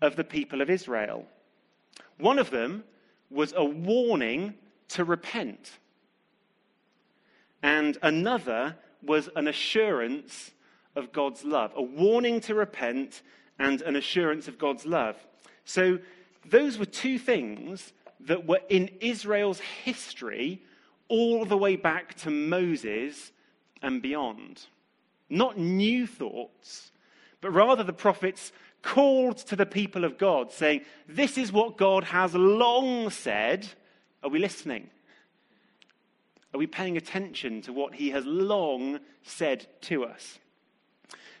of 0.00 0.14
the 0.14 0.22
people 0.22 0.60
of 0.60 0.70
Israel. 0.70 1.26
One 2.18 2.38
of 2.38 2.50
them 2.50 2.84
was 3.30 3.52
a 3.56 3.64
warning 3.64 4.54
to 4.90 5.02
repent, 5.02 5.80
and 7.60 7.98
another 8.00 8.76
was 9.02 9.28
an 9.34 9.48
assurance 9.48 10.52
of 10.94 11.10
God's 11.10 11.42
love, 11.42 11.72
a 11.74 11.82
warning 11.82 12.38
to 12.42 12.54
repent 12.54 13.22
and 13.58 13.82
an 13.82 13.96
assurance 13.96 14.46
of 14.46 14.56
God's 14.56 14.86
love. 14.86 15.16
So, 15.64 15.98
those 16.48 16.78
were 16.78 16.86
two 16.86 17.18
things 17.18 17.92
that 18.26 18.46
were 18.46 18.60
in 18.68 18.88
Israel's 19.00 19.60
history 19.60 20.62
all 21.08 21.44
the 21.44 21.56
way 21.56 21.76
back 21.76 22.14
to 22.14 22.30
Moses 22.30 23.32
and 23.82 24.00
beyond. 24.00 24.66
Not 25.28 25.58
new 25.58 26.06
thoughts, 26.06 26.92
but 27.40 27.50
rather 27.50 27.82
the 27.82 27.92
prophets 27.92 28.52
called 28.82 29.38
to 29.38 29.56
the 29.56 29.66
people 29.66 30.04
of 30.04 30.18
God, 30.18 30.52
saying, 30.52 30.82
This 31.08 31.36
is 31.36 31.52
what 31.52 31.76
God 31.76 32.04
has 32.04 32.34
long 32.34 33.10
said. 33.10 33.66
Are 34.22 34.30
we 34.30 34.38
listening? 34.38 34.90
Are 36.52 36.58
we 36.58 36.66
paying 36.66 36.96
attention 36.96 37.62
to 37.62 37.72
what 37.72 37.94
he 37.94 38.10
has 38.10 38.24
long 38.26 39.00
said 39.22 39.66
to 39.82 40.04
us? 40.04 40.38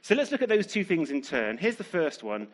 So 0.02 0.14
let's 0.14 0.30
look 0.30 0.42
at 0.42 0.48
those 0.48 0.66
two 0.66 0.84
things 0.84 1.10
in 1.10 1.20
turn. 1.20 1.58
Here's 1.58 1.76
the 1.76 1.84
first 1.84 2.22
one, 2.22 2.48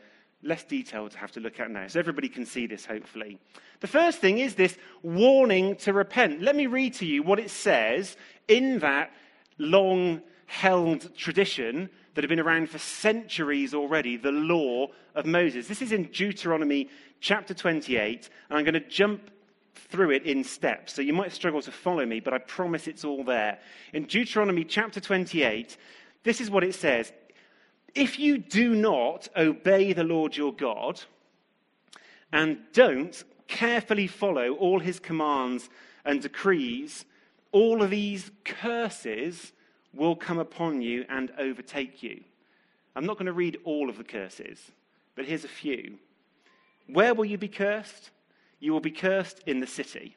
less 0.46 0.64
detail 0.64 1.08
to 1.08 1.18
have 1.18 1.32
to 1.32 1.40
look 1.40 1.60
at 1.60 1.70
now, 1.70 1.86
so 1.88 1.98
everybody 1.98 2.28
can 2.28 2.46
see 2.46 2.66
this, 2.66 2.86
hopefully. 2.86 3.38
The 3.80 3.86
first 3.86 4.18
thing 4.18 4.38
is 4.38 4.54
this 4.54 4.76
warning 5.02 5.76
to 5.76 5.92
repent. 5.92 6.42
Let 6.42 6.56
me 6.56 6.66
read 6.66 6.94
to 6.94 7.06
you 7.06 7.22
what 7.22 7.38
it 7.38 7.50
says 7.50 8.16
in 8.48 8.78
that 8.80 9.10
long 9.58 10.22
held 10.46 11.14
tradition 11.16 11.90
that 12.14 12.24
had 12.24 12.28
been 12.28 12.40
around 12.40 12.70
for 12.70 12.78
centuries 12.78 13.74
already, 13.74 14.16
the 14.16 14.32
law 14.32 14.88
of 15.14 15.26
Moses. 15.26 15.68
This 15.68 15.82
is 15.82 15.92
in 15.92 16.04
Deuteronomy 16.04 16.88
chapter 17.20 17.52
28, 17.52 18.30
and 18.48 18.58
I'm 18.58 18.64
going 18.64 18.74
to 18.74 18.88
jump 18.88 19.30
through 19.74 20.12
it 20.12 20.24
in 20.24 20.42
steps. 20.42 20.94
So 20.94 21.02
you 21.02 21.12
might 21.12 21.32
struggle 21.32 21.60
to 21.62 21.70
follow 21.70 22.06
me, 22.06 22.20
but 22.20 22.32
I 22.32 22.38
promise 22.38 22.88
it's 22.88 23.04
all 23.04 23.24
there. 23.24 23.58
In 23.92 24.04
Deuteronomy 24.04 24.64
chapter 24.64 25.00
28, 25.00 25.76
this 26.22 26.40
is 26.40 26.50
what 26.50 26.64
it 26.64 26.74
says 26.74 27.12
If 27.96 28.18
you 28.18 28.36
do 28.36 28.74
not 28.74 29.26
obey 29.34 29.94
the 29.94 30.04
Lord 30.04 30.36
your 30.36 30.52
God 30.52 31.00
and 32.30 32.58
don't 32.74 33.24
carefully 33.48 34.06
follow 34.06 34.52
all 34.52 34.80
his 34.80 35.00
commands 35.00 35.70
and 36.04 36.20
decrees, 36.20 37.06
all 37.52 37.82
of 37.82 37.88
these 37.88 38.30
curses 38.44 39.54
will 39.94 40.14
come 40.14 40.38
upon 40.38 40.82
you 40.82 41.06
and 41.08 41.32
overtake 41.38 42.02
you. 42.02 42.22
I'm 42.94 43.06
not 43.06 43.16
going 43.16 43.26
to 43.26 43.32
read 43.32 43.60
all 43.64 43.88
of 43.88 43.96
the 43.96 44.04
curses, 44.04 44.60
but 45.14 45.24
here's 45.24 45.44
a 45.44 45.48
few. 45.48 45.98
Where 46.88 47.14
will 47.14 47.24
you 47.24 47.38
be 47.38 47.48
cursed? 47.48 48.10
You 48.60 48.74
will 48.74 48.80
be 48.80 48.90
cursed 48.90 49.40
in 49.46 49.60
the 49.60 49.66
city, 49.66 50.16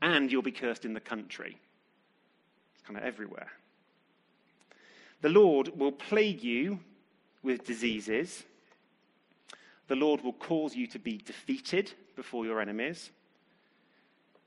and 0.00 0.32
you'll 0.32 0.42
be 0.42 0.50
cursed 0.50 0.84
in 0.84 0.94
the 0.94 1.00
country. 1.00 1.56
It's 2.74 2.82
kind 2.82 2.98
of 2.98 3.04
everywhere. 3.04 3.52
The 5.22 5.28
Lord 5.28 5.78
will 5.78 5.92
plague 5.92 6.42
you 6.42 6.80
with 7.42 7.64
diseases. 7.64 8.42
The 9.86 9.96
Lord 9.96 10.22
will 10.22 10.32
cause 10.32 10.74
you 10.74 10.86
to 10.88 10.98
be 10.98 11.16
defeated 11.16 11.92
before 12.16 12.44
your 12.44 12.60
enemies. 12.60 13.10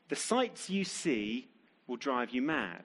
The 0.10 0.16
sights 0.16 0.70
you 0.70 0.84
see 0.84 1.48
will 1.88 1.96
drive 1.96 2.32
you 2.32 2.42
mad. 2.42 2.84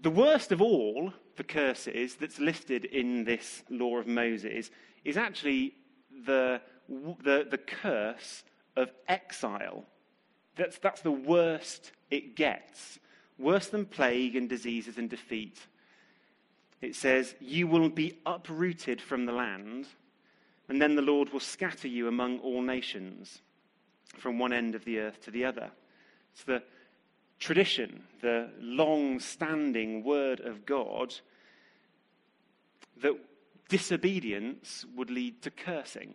The 0.00 0.10
worst 0.10 0.52
of 0.52 0.60
all 0.60 1.12
the 1.36 1.44
curses 1.44 2.16
that's 2.16 2.40
listed 2.40 2.86
in 2.86 3.24
this 3.24 3.62
law 3.70 3.98
of 3.98 4.06
Moses 4.06 4.70
is 5.04 5.16
actually 5.16 5.74
the, 6.26 6.60
the, 6.88 7.46
the 7.48 7.58
curse 7.58 8.42
of 8.74 8.90
exile. 9.06 9.84
That's, 10.56 10.78
that's 10.78 11.02
the 11.02 11.12
worst 11.12 11.92
it 12.10 12.36
gets. 12.36 12.98
Worse 13.42 13.66
than 13.66 13.86
plague 13.86 14.36
and 14.36 14.48
diseases 14.48 14.98
and 14.98 15.10
defeat. 15.10 15.58
It 16.80 16.94
says, 16.94 17.34
You 17.40 17.66
will 17.66 17.88
be 17.88 18.18
uprooted 18.24 19.00
from 19.00 19.26
the 19.26 19.32
land, 19.32 19.88
and 20.68 20.80
then 20.80 20.94
the 20.94 21.02
Lord 21.02 21.32
will 21.32 21.40
scatter 21.40 21.88
you 21.88 22.06
among 22.06 22.38
all 22.38 22.62
nations, 22.62 23.42
from 24.16 24.38
one 24.38 24.52
end 24.52 24.76
of 24.76 24.84
the 24.84 25.00
earth 25.00 25.20
to 25.22 25.32
the 25.32 25.44
other. 25.44 25.70
It's 26.32 26.44
the 26.44 26.62
tradition, 27.40 28.04
the 28.20 28.48
long 28.60 29.18
standing 29.18 30.04
word 30.04 30.38
of 30.38 30.64
God, 30.64 31.12
that 33.00 33.18
disobedience 33.68 34.86
would 34.94 35.10
lead 35.10 35.42
to 35.42 35.50
cursing. 35.50 36.14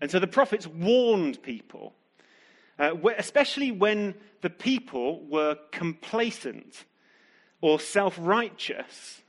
And 0.00 0.10
so 0.10 0.18
the 0.18 0.26
prophets 0.26 0.66
warned 0.66 1.40
people, 1.44 1.94
uh, 2.78 2.94
especially 3.16 3.70
when 3.70 4.14
the 4.40 4.50
people 4.50 5.24
were 5.26 5.56
complacent 5.72 6.84
or 7.60 7.80
self 7.80 8.16
righteous. 8.20 9.22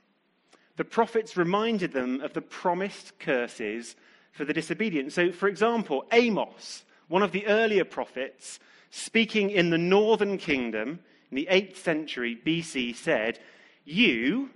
The 0.78 0.84
prophets 0.84 1.38
reminded 1.38 1.94
them 1.94 2.22
of 2.22 2.34
the 2.34 2.42
promised 2.42 3.18
curses 3.18 3.96
for 4.34 4.44
the 4.44 4.54
disobedient. 4.54 5.14
So, 5.14 5.32
for 5.32 5.48
example, 5.48 6.06
Amos, 6.12 6.84
one 7.08 7.24
of 7.24 7.32
the 7.32 7.48
earlier 7.48 7.86
prophets, 7.86 8.60
speaking 8.90 9.50
in 9.52 9.70
the 9.70 9.78
northern 9.78 10.38
kingdom 10.38 11.00
in 11.32 11.36
the 11.36 11.48
8th 11.50 11.78
century 11.78 12.38
BC, 12.46 12.96
said, 12.96 13.40
You, 13.86 14.50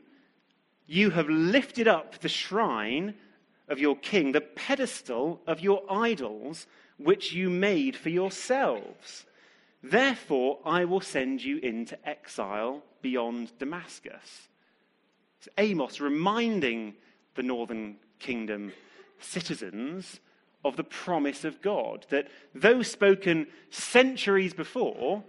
you 0.86 1.12
have 1.12 1.30
lifted 1.30 1.88
up 1.88 2.20
the 2.20 2.28
shrine 2.28 3.14
of 3.70 3.80
your 3.80 3.96
king, 3.96 4.34
the 4.34 4.42
pedestal 4.42 5.40
of 5.48 5.62
your 5.62 5.84
idols, 5.90 6.68
which 7.00 7.34
you 7.34 7.50
made 7.50 7.96
for 7.96 8.10
yourselves. 8.10 9.26
Therefore, 9.82 10.60
I 10.66 10.86
will 10.86 11.02
send 11.02 11.44
you 11.44 11.58
into 11.58 11.98
exile 12.08 12.84
beyond 13.02 13.58
Damascus. 13.58 14.50
It's 15.40 15.50
Amos 15.58 16.02
reminding 16.02 16.96
the 17.36 17.44
northern 17.44 17.96
kingdom 18.20 18.74
citizens 19.20 20.20
of 20.66 20.76
the 20.76 20.84
promise 20.84 21.46
of 21.46 21.62
God, 21.62 22.06
that 22.10 22.28
though 22.54 22.82
spoken 22.82 23.48
centuries 23.70 24.54
before, 24.54 25.24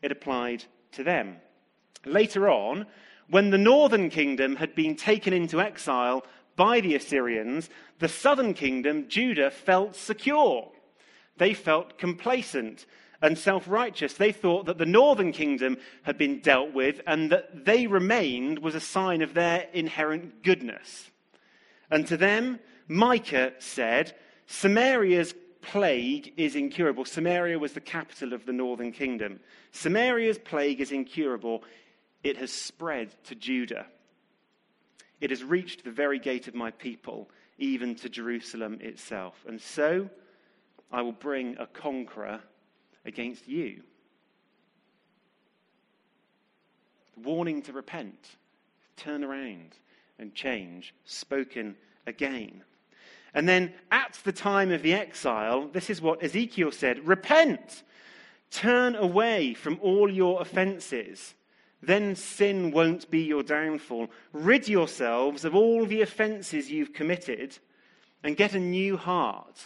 it 0.00 0.12
applied 0.12 0.64
to 0.92 1.02
them. 1.02 1.36
Later 2.04 2.48
on, 2.48 2.86
when 3.28 3.50
the 3.50 3.58
northern 3.58 4.10
kingdom 4.10 4.56
had 4.56 4.74
been 4.74 4.94
taken 4.94 5.32
into 5.32 5.60
exile 5.60 6.24
by 6.54 6.80
the 6.80 6.94
Assyrians, 6.94 7.70
the 7.98 8.08
southern 8.08 8.54
kingdom, 8.54 9.08
Judah, 9.08 9.50
felt 9.50 9.96
secure. 9.96 10.70
They 11.36 11.54
felt 11.54 11.98
complacent 11.98 12.86
and 13.22 13.38
self 13.38 13.68
righteous. 13.68 14.14
They 14.14 14.32
thought 14.32 14.66
that 14.66 14.78
the 14.78 14.86
northern 14.86 15.32
kingdom 15.32 15.78
had 16.02 16.18
been 16.18 16.40
dealt 16.40 16.72
with 16.72 17.00
and 17.06 17.30
that 17.30 17.64
they 17.64 17.86
remained 17.86 18.58
was 18.58 18.74
a 18.74 18.80
sign 18.80 19.22
of 19.22 19.34
their 19.34 19.68
inherent 19.72 20.42
goodness. 20.42 21.10
And 21.90 22.06
to 22.08 22.16
them, 22.16 22.58
Micah 22.88 23.52
said, 23.58 24.14
Samaria's 24.46 25.34
plague 25.62 26.34
is 26.36 26.56
incurable. 26.56 27.04
Samaria 27.04 27.58
was 27.58 27.72
the 27.72 27.80
capital 27.80 28.32
of 28.32 28.44
the 28.44 28.52
northern 28.52 28.92
kingdom. 28.92 29.40
Samaria's 29.70 30.38
plague 30.38 30.80
is 30.80 30.92
incurable. 30.92 31.62
It 32.24 32.36
has 32.36 32.52
spread 32.52 33.14
to 33.24 33.34
Judah. 33.34 33.86
It 35.20 35.30
has 35.30 35.44
reached 35.44 35.84
the 35.84 35.92
very 35.92 36.18
gate 36.18 36.48
of 36.48 36.54
my 36.54 36.72
people, 36.72 37.30
even 37.58 37.94
to 37.96 38.08
Jerusalem 38.08 38.78
itself. 38.80 39.44
And 39.46 39.60
so 39.60 40.10
I 40.92 41.02
will 41.02 41.12
bring 41.12 41.56
a 41.58 41.66
conqueror 41.66 42.40
against 43.04 43.48
you. 43.48 43.82
Warning 47.16 47.62
to 47.62 47.72
repent, 47.72 48.36
turn 48.96 49.24
around, 49.24 49.76
and 50.18 50.34
change, 50.34 50.94
spoken 51.04 51.76
again. 52.06 52.62
And 53.34 53.48
then 53.48 53.72
at 53.90 54.18
the 54.24 54.32
time 54.32 54.70
of 54.70 54.82
the 54.82 54.92
exile, 54.92 55.68
this 55.68 55.88
is 55.88 56.02
what 56.02 56.22
Ezekiel 56.22 56.72
said 56.72 57.06
Repent, 57.06 57.82
turn 58.50 58.94
away 58.94 59.54
from 59.54 59.78
all 59.80 60.10
your 60.10 60.42
offenses. 60.42 61.34
Then 61.82 62.14
sin 62.14 62.70
won't 62.70 63.10
be 63.10 63.22
your 63.22 63.42
downfall. 63.42 64.08
Rid 64.32 64.68
yourselves 64.68 65.44
of 65.44 65.54
all 65.54 65.84
the 65.84 66.02
offenses 66.02 66.70
you've 66.70 66.92
committed 66.92 67.58
and 68.22 68.36
get 68.36 68.54
a 68.54 68.60
new 68.60 68.96
heart 68.96 69.64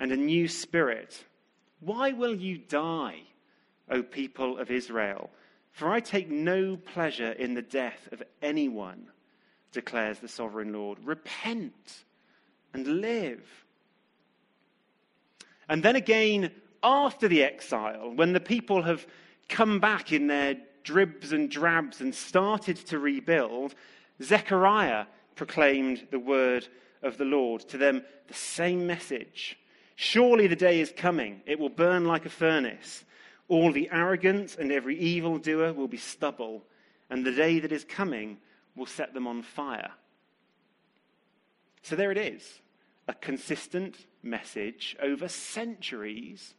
and 0.00 0.10
a 0.10 0.16
new 0.16 0.48
spirit. 0.48 1.22
Why 1.78 2.10
will 2.10 2.34
you 2.34 2.58
die, 2.58 3.20
O 3.88 4.02
people 4.02 4.58
of 4.58 4.70
Israel? 4.70 5.30
For 5.70 5.90
I 5.90 6.00
take 6.00 6.28
no 6.28 6.76
pleasure 6.76 7.32
in 7.32 7.54
the 7.54 7.62
death 7.62 8.08
of 8.10 8.22
anyone, 8.42 9.06
declares 9.70 10.18
the 10.18 10.26
sovereign 10.26 10.72
Lord. 10.72 10.98
Repent 11.04 12.04
and 12.74 13.00
live. 13.00 13.46
And 15.68 15.82
then 15.82 15.96
again, 15.96 16.50
after 16.82 17.28
the 17.28 17.44
exile, 17.44 18.12
when 18.14 18.32
the 18.32 18.40
people 18.40 18.82
have 18.82 19.06
come 19.48 19.78
back 19.78 20.12
in 20.12 20.26
their 20.26 20.56
dribs 20.82 21.32
and 21.32 21.50
drabs 21.50 22.00
and 22.00 22.14
started 22.14 22.76
to 22.76 22.98
rebuild, 22.98 23.74
Zechariah 24.22 25.06
proclaimed 25.36 26.08
the 26.10 26.18
word 26.18 26.66
of 27.02 27.18
the 27.18 27.24
Lord 27.24 27.62
to 27.68 27.78
them 27.78 28.02
the 28.28 28.34
same 28.34 28.86
message. 28.86 29.58
Surely 30.02 30.46
the 30.46 30.56
day 30.56 30.80
is 30.80 30.94
coming, 30.96 31.42
it 31.44 31.58
will 31.58 31.68
burn 31.68 32.06
like 32.06 32.24
a 32.24 32.30
furnace. 32.30 33.04
All 33.48 33.70
the 33.70 33.90
arrogant 33.92 34.56
and 34.56 34.72
every 34.72 34.98
evildoer 34.98 35.74
will 35.74 35.88
be 35.88 35.98
stubble, 35.98 36.64
and 37.10 37.22
the 37.22 37.32
day 37.32 37.58
that 37.58 37.70
is 37.70 37.84
coming 37.84 38.38
will 38.74 38.86
set 38.86 39.12
them 39.12 39.26
on 39.26 39.42
fire. 39.42 39.90
So 41.82 41.96
there 41.96 42.10
it 42.10 42.16
is 42.16 42.60
a 43.08 43.12
consistent 43.12 44.06
message 44.22 44.96
over 45.02 45.28
centuries 45.28 46.54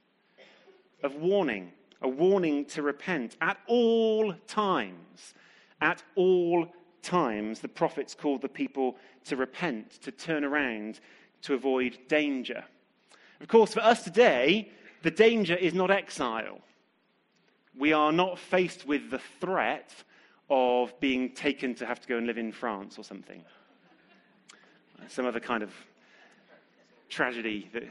of 1.01 1.15
warning, 1.15 1.71
a 1.99 2.07
warning 2.07 2.65
to 2.65 2.83
repent 2.83 3.37
at 3.41 3.57
all 3.65 4.35
times. 4.45 5.33
At 5.81 6.03
all 6.13 6.67
times, 7.01 7.59
the 7.59 7.69
prophets 7.69 8.13
called 8.13 8.43
the 8.43 8.49
people 8.49 8.97
to 9.25 9.35
repent, 9.35 9.93
to 10.03 10.11
turn 10.11 10.43
around, 10.43 10.99
to 11.41 11.55
avoid 11.55 11.97
danger. 12.07 12.65
Of 13.41 13.47
course, 13.47 13.73
for 13.73 13.79
us 13.79 14.03
today, 14.03 14.69
the 15.01 15.09
danger 15.09 15.55
is 15.55 15.73
not 15.73 15.89
exile. 15.89 16.59
We 17.75 17.91
are 17.91 18.11
not 18.11 18.37
faced 18.37 18.85
with 18.85 19.09
the 19.09 19.19
threat 19.39 19.91
of 20.49 20.97
being 20.99 21.31
taken 21.31 21.73
to 21.75 21.85
have 21.87 21.99
to 22.01 22.07
go 22.07 22.17
and 22.17 22.27
live 22.27 22.37
in 22.37 22.51
France 22.51 22.99
or 22.99 23.03
something. 23.03 23.43
Some 25.07 25.25
other 25.25 25.39
kind 25.39 25.63
of 25.63 25.73
tragedy 27.09 27.67
that 27.73 27.89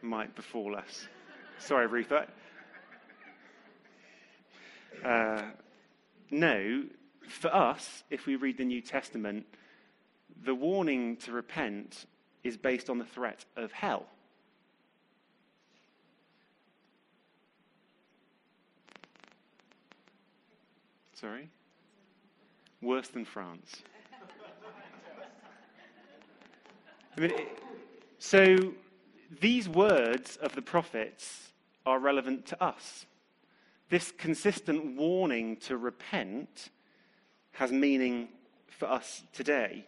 might 0.00 0.36
befall 0.36 0.76
us. 0.76 1.08
Sorry, 1.58 1.88
Ruth. 1.88 2.12
Uh, 5.04 5.42
no, 6.30 6.84
for 7.26 7.52
us, 7.52 8.04
if 8.10 8.26
we 8.26 8.36
read 8.36 8.58
the 8.58 8.64
New 8.64 8.80
Testament, 8.80 9.44
the 10.44 10.54
warning 10.54 11.16
to 11.16 11.32
repent 11.32 12.06
is 12.42 12.56
based 12.56 12.88
on 12.90 12.98
the 12.98 13.04
threat 13.04 13.44
of 13.56 13.72
hell. 13.72 14.06
Sorry? 21.14 21.50
Worse 22.80 23.08
than 23.08 23.26
France. 23.26 23.82
I 27.16 27.20
mean, 27.20 27.32
so 28.18 28.56
these 29.40 29.68
words 29.68 30.36
of 30.36 30.54
the 30.54 30.62
prophets 30.62 31.52
are 31.84 31.98
relevant 31.98 32.46
to 32.46 32.62
us. 32.62 33.04
This 33.90 34.12
consistent 34.16 34.96
warning 34.96 35.56
to 35.56 35.76
repent 35.76 36.70
has 37.52 37.70
meaning 37.70 38.28
for 38.68 38.86
us 38.86 39.22
today. 39.34 39.84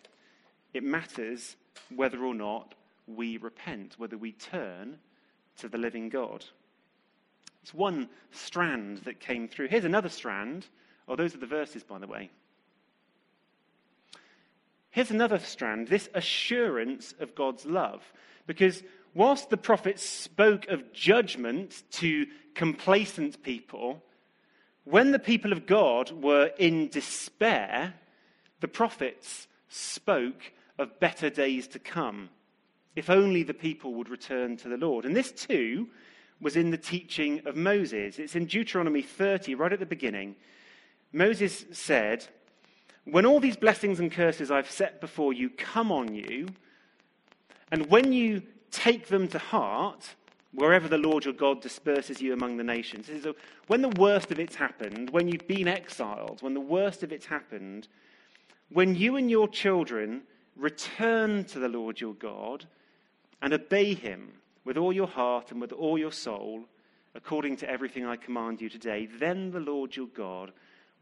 It 0.74 0.82
matters 0.82 1.56
whether 1.94 2.22
or 2.24 2.34
not 2.34 2.74
we 3.06 3.36
repent, 3.36 3.94
whether 3.98 4.16
we 4.16 4.32
turn 4.32 4.98
to 5.58 5.68
the 5.68 5.78
living 5.78 6.08
God. 6.08 6.44
It's 7.62 7.74
one 7.74 8.08
strand 8.30 8.98
that 8.98 9.20
came 9.20 9.48
through. 9.48 9.68
Here's 9.68 9.84
another 9.84 10.08
strand. 10.08 10.66
Oh, 11.06 11.16
those 11.16 11.34
are 11.34 11.38
the 11.38 11.46
verses, 11.46 11.82
by 11.82 11.98
the 11.98 12.06
way. 12.06 12.30
Here's 14.90 15.10
another 15.10 15.38
strand 15.38 15.88
this 15.88 16.08
assurance 16.14 17.14
of 17.18 17.34
God's 17.34 17.64
love. 17.64 18.02
Because 18.46 18.82
whilst 19.14 19.50
the 19.50 19.56
prophets 19.56 20.04
spoke 20.04 20.68
of 20.68 20.92
judgment 20.92 21.82
to 21.92 22.26
complacent 22.54 23.42
people, 23.42 24.02
when 24.84 25.12
the 25.12 25.18
people 25.18 25.52
of 25.52 25.66
God 25.66 26.10
were 26.10 26.50
in 26.58 26.88
despair, 26.88 27.94
the 28.60 28.68
prophets 28.68 29.46
spoke 29.68 30.52
of 30.78 30.98
better 31.00 31.30
days 31.30 31.68
to 31.68 31.78
come. 31.78 32.30
If 32.94 33.08
only 33.08 33.42
the 33.42 33.54
people 33.54 33.94
would 33.94 34.08
return 34.08 34.56
to 34.58 34.68
the 34.68 34.76
Lord. 34.76 35.04
And 35.04 35.16
this 35.16 35.32
too 35.32 35.88
was 36.40 36.56
in 36.56 36.70
the 36.70 36.78
teaching 36.78 37.40
of 37.46 37.56
Moses. 37.56 38.18
It's 38.18 38.34
in 38.34 38.46
Deuteronomy 38.46 39.02
30, 39.02 39.54
right 39.54 39.72
at 39.72 39.78
the 39.78 39.86
beginning. 39.86 40.36
Moses 41.12 41.64
said, 41.72 42.26
when 43.04 43.26
all 43.26 43.40
these 43.40 43.56
blessings 43.56 44.00
and 44.00 44.10
curses 44.10 44.50
I've 44.50 44.70
set 44.70 45.00
before 45.00 45.32
you 45.32 45.50
come 45.50 45.90
on 45.90 46.14
you, 46.14 46.48
and 47.70 47.86
when 47.86 48.12
you 48.12 48.42
take 48.70 49.08
them 49.08 49.28
to 49.28 49.38
heart, 49.38 50.14
wherever 50.52 50.88
the 50.88 50.98
Lord 50.98 51.24
your 51.24 51.34
God 51.34 51.60
disperses 51.62 52.20
you 52.20 52.32
among 52.32 52.56
the 52.56 52.64
nations, 52.64 53.08
when 53.68 53.82
the 53.82 53.88
worst 53.90 54.30
of 54.30 54.38
it's 54.38 54.54
happened, 54.54 55.10
when 55.10 55.28
you've 55.28 55.48
been 55.48 55.68
exiled, 55.68 56.42
when 56.42 56.54
the 56.54 56.60
worst 56.60 57.02
of 57.02 57.12
it's 57.12 57.26
happened, 57.26 57.88
when 58.70 58.94
you 58.94 59.16
and 59.16 59.30
your 59.30 59.48
children 59.48 60.22
return 60.56 61.44
to 61.46 61.58
the 61.58 61.68
Lord 61.68 62.00
your 62.00 62.14
God 62.14 62.66
and 63.40 63.52
obey 63.52 63.94
him 63.94 64.32
with 64.64 64.76
all 64.76 64.92
your 64.92 65.06
heart 65.06 65.50
and 65.50 65.60
with 65.60 65.72
all 65.72 65.98
your 65.98 66.12
soul, 66.12 66.64
according 67.14 67.56
to 67.58 67.68
everything 67.68 68.06
I 68.06 68.16
command 68.16 68.60
you 68.60 68.68
today, 68.68 69.06
then 69.06 69.50
the 69.50 69.60
Lord 69.60 69.96
your 69.96 70.06
God 70.06 70.52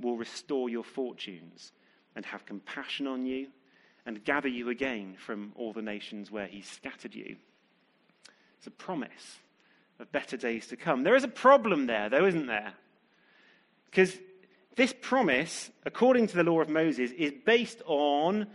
will 0.00 0.16
restore 0.16 0.68
your 0.68 0.84
fortunes 0.84 1.72
and 2.16 2.24
have 2.24 2.46
compassion 2.46 3.06
on 3.06 3.26
you 3.26 3.48
and 4.06 4.24
gather 4.24 4.48
you 4.48 4.70
again 4.70 5.14
from 5.18 5.52
all 5.56 5.72
the 5.72 5.82
nations 5.82 6.30
where 6.30 6.46
he 6.46 6.62
scattered 6.62 7.14
you. 7.14 7.36
It's 8.58 8.66
a 8.66 8.70
promise 8.70 9.38
of 9.98 10.10
better 10.10 10.36
days 10.36 10.66
to 10.68 10.76
come. 10.76 11.02
There 11.02 11.16
is 11.16 11.24
a 11.24 11.28
problem 11.28 11.86
there, 11.86 12.08
though, 12.08 12.26
isn't 12.26 12.46
there? 12.46 12.72
Because 13.90 14.18
this 14.76 14.94
promise, 14.98 15.70
according 15.84 16.28
to 16.28 16.36
the 16.36 16.44
law 16.44 16.60
of 16.60 16.68
Moses, 16.68 17.10
is 17.12 17.32
based 17.44 17.82
on 17.86 18.46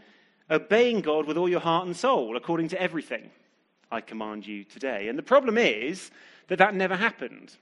obeying 0.50 1.02
God 1.02 1.26
with 1.26 1.38
all 1.38 1.50
your 1.50 1.60
heart 1.60 1.86
and 1.86 1.96
soul, 1.96 2.38
according 2.38 2.70
to 2.70 2.82
everything 2.82 3.32
I 3.92 4.02
command 4.02 4.46
you 4.46 4.64
today. 4.64 5.08
And 5.08 5.18
the 5.18 5.24
problem 5.24 5.58
is 5.58 6.12
that 6.48 6.60
that 6.60 6.76
never 6.76 6.96
happened. 6.96 7.56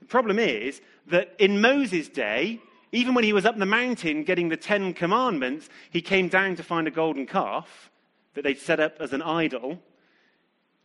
The 0.00 0.06
problem 0.06 0.38
is 0.38 0.80
that 1.08 1.34
in 1.38 1.60
Moses' 1.60 2.08
day, 2.08 2.60
even 2.92 3.14
when 3.14 3.24
he 3.24 3.32
was 3.32 3.44
up 3.44 3.58
the 3.58 3.66
mountain 3.66 4.24
getting 4.24 4.48
the 4.48 4.56
Ten 4.56 4.94
Commandments, 4.94 5.68
he 5.90 6.00
came 6.00 6.28
down 6.28 6.56
to 6.56 6.62
find 6.62 6.86
a 6.86 6.92
golden 6.92 7.26
calf 7.26 7.90
that 8.34 8.42
they'd 8.42 8.58
set 8.58 8.80
up 8.80 8.96
as 9.00 9.12
an 9.12 9.22
idol. 9.22 9.82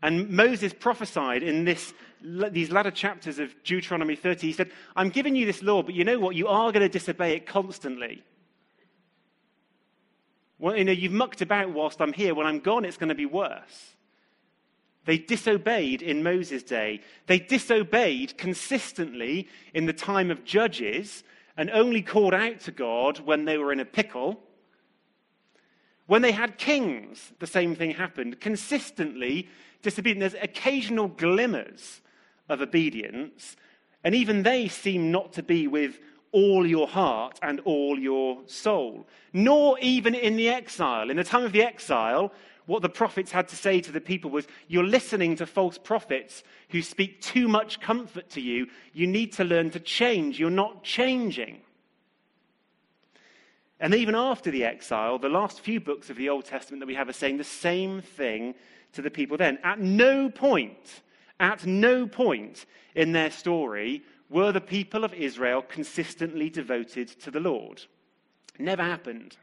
And 0.01 0.29
Moses 0.29 0.73
prophesied 0.73 1.43
in 1.43 1.63
this, 1.63 1.93
these 2.21 2.71
latter 2.71 2.91
chapters 2.91 3.37
of 3.37 3.53
Deuteronomy 3.63 4.15
30. 4.15 4.47
He 4.47 4.53
said, 4.53 4.71
I'm 4.95 5.09
giving 5.09 5.35
you 5.35 5.45
this 5.45 5.61
law, 5.61 5.83
but 5.83 5.93
you 5.93 6.03
know 6.03 6.19
what? 6.19 6.35
You 6.35 6.47
are 6.47 6.71
going 6.71 6.81
to 6.81 6.89
disobey 6.89 7.35
it 7.35 7.45
constantly. 7.45 8.23
Well, 10.61 10.77
you 10.77 10.85
know, 10.85 10.91
you've 10.91 11.11
mucked 11.11 11.41
about 11.41 11.71
whilst 11.71 11.99
I'm 12.01 12.13
here. 12.13 12.35
When 12.35 12.45
I'm 12.45 12.59
gone, 12.59 12.85
it's 12.85 12.95
going 12.95 13.09
to 13.09 13.15
be 13.15 13.25
worse. 13.25 13.95
They 15.05 15.17
disobeyed 15.17 16.03
in 16.03 16.21
Moses' 16.21 16.61
day. 16.61 17.01
They 17.25 17.39
disobeyed 17.39 18.37
consistently 18.37 19.47
in 19.73 19.87
the 19.87 19.93
time 19.93 20.29
of 20.29 20.45
Judges 20.45 21.23
and 21.57 21.71
only 21.71 22.03
called 22.03 22.35
out 22.35 22.59
to 22.61 22.71
God 22.71 23.21
when 23.21 23.45
they 23.45 23.57
were 23.57 23.73
in 23.73 23.79
a 23.79 23.85
pickle. 23.85 24.39
When 26.05 26.21
they 26.21 26.31
had 26.31 26.59
kings, 26.59 27.33
the 27.39 27.47
same 27.47 27.75
thing 27.75 27.95
happened. 27.95 28.39
Consistently 28.39 29.49
disobedient. 29.81 30.19
There's 30.19 30.43
occasional 30.43 31.07
glimmers 31.07 32.01
of 32.49 32.61
obedience, 32.61 33.55
and 34.03 34.13
even 34.13 34.43
they 34.43 34.67
seem 34.67 35.09
not 35.11 35.33
to 35.33 35.41
be 35.41 35.65
with 35.65 35.97
all 36.31 36.65
your 36.65 36.87
heart 36.87 37.39
and 37.41 37.59
all 37.61 37.99
your 37.99 38.39
soul. 38.45 39.07
Nor 39.33 39.77
even 39.79 40.15
in 40.15 40.35
the 40.35 40.49
exile. 40.49 41.09
In 41.09 41.17
the 41.17 41.23
time 41.23 41.43
of 41.43 41.51
the 41.51 41.63
exile, 41.63 42.31
what 42.65 42.81
the 42.81 42.89
prophets 42.89 43.31
had 43.31 43.47
to 43.49 43.55
say 43.55 43.81
to 43.81 43.91
the 43.91 44.01
people 44.01 44.31
was, 44.31 44.47
You're 44.67 44.83
listening 44.83 45.35
to 45.37 45.45
false 45.45 45.77
prophets 45.77 46.43
who 46.69 46.81
speak 46.81 47.21
too 47.21 47.47
much 47.47 47.81
comfort 47.81 48.29
to 48.31 48.41
you. 48.41 48.67
You 48.93 49.07
need 49.07 49.33
to 49.33 49.43
learn 49.43 49.71
to 49.71 49.79
change. 49.79 50.39
You're 50.39 50.49
not 50.49 50.83
changing. 50.83 51.61
And 53.79 53.95
even 53.95 54.13
after 54.13 54.51
the 54.51 54.63
exile, 54.63 55.17
the 55.17 55.27
last 55.27 55.59
few 55.59 55.79
books 55.79 56.11
of 56.11 56.15
the 56.15 56.29
Old 56.29 56.45
Testament 56.45 56.81
that 56.81 56.87
we 56.87 56.95
have 56.95 57.09
are 57.09 57.13
saying 57.13 57.37
the 57.37 57.43
same 57.43 58.01
thing 58.01 58.53
to 58.93 59.01
the 59.01 59.09
people 59.09 59.37
then. 59.37 59.57
At 59.63 59.79
no 59.79 60.29
point, 60.29 61.01
at 61.39 61.65
no 61.65 62.05
point 62.05 62.67
in 62.93 63.11
their 63.11 63.31
story 63.31 64.03
were 64.31 64.53
the 64.53 64.61
people 64.61 65.03
of 65.03 65.13
Israel 65.13 65.61
consistently 65.61 66.49
devoted 66.49 67.09
to 67.09 67.29
the 67.29 67.39
Lord. 67.39 67.83
Never 68.57 68.81
happened. 68.81 69.35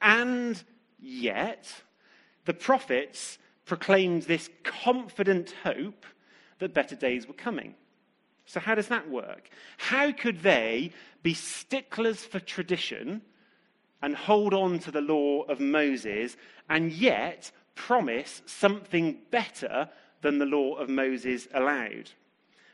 And 0.00 0.62
yet, 0.98 1.70
the 2.46 2.54
prophets 2.54 3.38
proclaimed 3.66 4.22
this 4.22 4.48
confident 4.64 5.54
hope 5.62 6.06
that 6.60 6.72
better 6.72 6.96
days 6.96 7.28
were 7.28 7.34
coming. 7.34 7.74
So, 8.46 8.58
how 8.58 8.74
does 8.74 8.88
that 8.88 9.10
work? 9.10 9.50
How 9.76 10.12
could 10.12 10.40
they 10.40 10.92
be 11.22 11.34
sticklers 11.34 12.24
for 12.24 12.40
tradition 12.40 13.20
and 14.00 14.16
hold 14.16 14.54
on 14.54 14.78
to 14.80 14.90
the 14.90 15.02
law 15.02 15.42
of 15.42 15.60
Moses 15.60 16.38
and 16.70 16.90
yet 16.90 17.52
promise 17.74 18.40
something 18.46 19.18
better 19.30 19.90
than 20.22 20.38
the 20.38 20.46
law 20.46 20.76
of 20.76 20.88
Moses 20.88 21.46
allowed? 21.52 22.10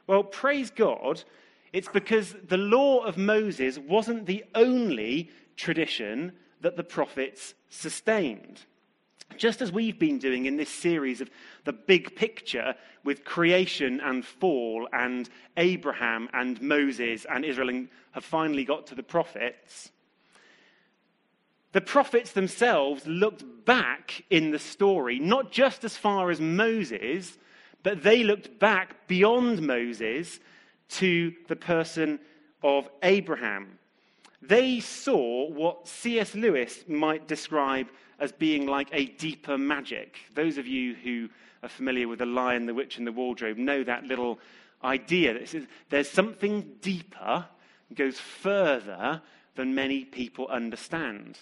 Well, 0.07 0.23
praise 0.23 0.71
God, 0.71 1.23
it's 1.73 1.89
because 1.89 2.35
the 2.47 2.59
law 2.59 3.05
of 3.05 3.17
Moses 3.17 3.79
wasn't 3.79 4.27
the 4.27 4.45
only 4.55 5.31
tradition 5.57 6.33
that 6.61 6.77
the 6.77 6.85
prophets 6.85 7.55
sustained. 7.69 8.65
Just 9.37 9.61
as 9.61 9.73
we've 9.73 9.99
been 9.99 10.19
doing 10.19 10.47
in 10.47 10.57
this 10.57 10.69
series 10.69 11.21
of 11.21 11.31
the 11.65 11.73
big 11.73 12.15
picture 12.15 12.75
with 13.03 13.25
creation 13.25 14.01
and 14.01 14.25
fall 14.25 14.89
and 14.93 15.29
Abraham 15.57 16.29
and 16.33 16.61
Moses 16.63 17.27
and 17.29 17.45
Israel 17.45 17.71
and 17.71 17.89
have 18.13 18.25
finally 18.25 18.65
got 18.65 18.87
to 18.89 18.95
the 18.95 19.03
prophets, 19.03 19.91
the 21.73 21.81
prophets 21.81 22.31
themselves 22.31 23.05
looked 23.07 23.45
back 23.65 24.23
in 24.31 24.53
the 24.53 24.59
story, 24.61 25.19
not 25.19 25.51
just 25.51 25.83
as 25.83 25.97
far 25.97 26.31
as 26.31 26.41
Moses, 26.41 27.37
but 27.85 28.03
they 28.03 28.25
looked 28.25 28.59
back 28.59 29.07
beyond 29.07 29.63
Moses 29.63 30.41
to 30.89 31.33
the 31.47 31.55
person 31.55 32.19
of 32.65 32.89
Abraham. 33.05 33.79
They 34.43 34.81
saw 34.81 35.49
what 35.49 35.87
C.S. 35.87 36.35
Lewis 36.35 36.85
might 36.89 37.29
describe 37.29 37.87
as 38.19 38.33
being 38.33 38.67
like 38.67 38.89
a 38.93 39.07
deeper 39.07 39.57
magic. 39.57 40.17
Those 40.35 40.59
of 40.59 40.67
you 40.67 40.95
who 40.95 41.29
are 41.63 41.69
familiar 41.69 42.09
with 42.09 42.19
The 42.19 42.27
Lion, 42.27 42.67
the 42.67 42.75
Witch, 42.75 42.99
and 42.99 43.07
the 43.07 43.13
Wardrobe 43.13 43.59
know 43.59 43.85
that 43.85 44.05
little 44.05 44.39
idea 44.83 45.35
that 45.35 45.49
says 45.49 45.67
there's 45.91 46.11
something 46.11 46.77
deeper, 46.81 47.47
goes 47.95 48.19
further 48.19 49.21
than 49.57 49.75
many 49.75 50.05
people 50.05 50.49
understand. 50.49 51.39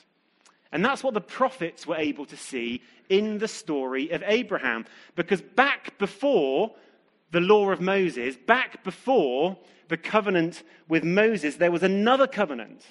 And 0.72 0.84
that's 0.84 1.04
what 1.04 1.14
the 1.14 1.20
prophets 1.20 1.86
were 1.86 1.96
able 1.96 2.24
to 2.26 2.36
see 2.36 2.82
in 3.08 3.38
the 3.38 3.48
story 3.48 4.10
of 4.10 4.22
Abraham. 4.26 4.86
Because 5.14 5.42
back 5.42 5.98
before 5.98 6.72
the 7.30 7.40
law 7.40 7.70
of 7.70 7.80
Moses, 7.80 8.36
back 8.36 8.82
before 8.82 9.58
the 9.88 9.96
covenant 9.98 10.62
with 10.88 11.04
Moses, 11.04 11.56
there 11.56 11.70
was 11.70 11.82
another 11.82 12.26
covenant. 12.26 12.82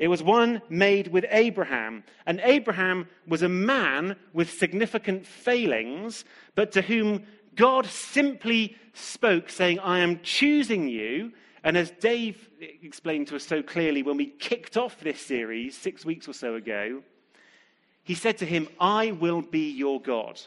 It 0.00 0.08
was 0.08 0.22
one 0.22 0.62
made 0.68 1.08
with 1.08 1.24
Abraham. 1.30 2.02
And 2.26 2.40
Abraham 2.42 3.06
was 3.28 3.42
a 3.42 3.48
man 3.48 4.16
with 4.32 4.50
significant 4.50 5.24
failings, 5.24 6.24
but 6.56 6.72
to 6.72 6.82
whom 6.82 7.24
God 7.54 7.86
simply 7.86 8.76
spoke, 8.94 9.48
saying, 9.48 9.78
I 9.78 10.00
am 10.00 10.20
choosing 10.22 10.88
you. 10.88 11.32
And 11.62 11.76
as 11.76 11.92
Dave 11.92 12.48
explained 12.60 13.28
to 13.28 13.36
us 13.36 13.46
so 13.46 13.62
clearly 13.62 14.02
when 14.02 14.16
we 14.16 14.26
kicked 14.26 14.76
off 14.76 14.98
this 15.00 15.20
series 15.20 15.76
six 15.76 16.04
weeks 16.04 16.26
or 16.26 16.32
so 16.32 16.56
ago, 16.56 17.02
he 18.04 18.14
said 18.14 18.38
to 18.38 18.46
him, 18.46 18.68
I 18.80 19.12
will 19.12 19.42
be 19.42 19.70
your 19.70 20.00
God. 20.00 20.40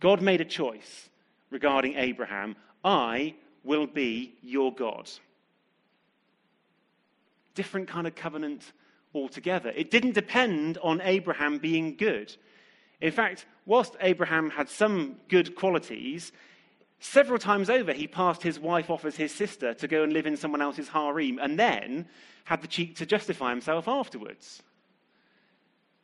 God 0.00 0.20
made 0.20 0.40
a 0.40 0.44
choice 0.44 1.08
regarding 1.50 1.94
Abraham. 1.96 2.56
I 2.84 3.34
will 3.64 3.86
be 3.86 4.34
your 4.42 4.74
God. 4.74 5.10
Different 7.54 7.88
kind 7.88 8.06
of 8.06 8.14
covenant 8.14 8.72
altogether. 9.14 9.72
It 9.74 9.90
didn't 9.90 10.12
depend 10.12 10.78
on 10.78 11.00
Abraham 11.02 11.58
being 11.58 11.96
good. 11.96 12.34
In 13.00 13.12
fact, 13.12 13.46
whilst 13.66 13.96
Abraham 14.00 14.50
had 14.50 14.68
some 14.68 15.16
good 15.28 15.54
qualities, 15.54 16.32
several 17.00 17.38
times 17.38 17.70
over 17.70 17.92
he 17.92 18.06
passed 18.06 18.42
his 18.42 18.60
wife 18.60 18.90
off 18.90 19.04
as 19.04 19.16
his 19.16 19.34
sister 19.34 19.74
to 19.74 19.88
go 19.88 20.02
and 20.02 20.12
live 20.12 20.26
in 20.26 20.36
someone 20.36 20.62
else's 20.62 20.88
harem 20.88 21.38
and 21.38 21.58
then 21.58 22.06
had 22.44 22.62
the 22.62 22.68
cheek 22.68 22.96
to 22.96 23.06
justify 23.06 23.50
himself 23.50 23.88
afterwards. 23.88 24.62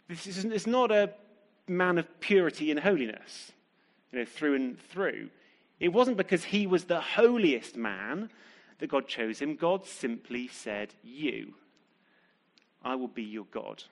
This 0.08 0.26
is 0.26 0.44
it's 0.44 0.66
not 0.66 0.90
a 0.90 1.12
man 1.68 1.98
of 1.98 2.20
purity 2.20 2.70
and 2.70 2.78
holiness, 2.78 3.52
you 4.12 4.20
know, 4.20 4.24
through 4.24 4.54
and 4.54 4.78
through. 4.78 5.30
It 5.80 5.92
wasn't 5.92 6.16
because 6.16 6.44
he 6.44 6.66
was 6.66 6.84
the 6.84 7.00
holiest 7.00 7.76
man 7.76 8.30
that 8.78 8.88
God 8.88 9.08
chose 9.08 9.40
him. 9.40 9.56
God 9.56 9.84
simply 9.86 10.48
said, 10.48 10.94
You, 11.02 11.54
I 12.82 12.94
will 12.94 13.08
be 13.08 13.24
your 13.24 13.46
God. 13.50 13.82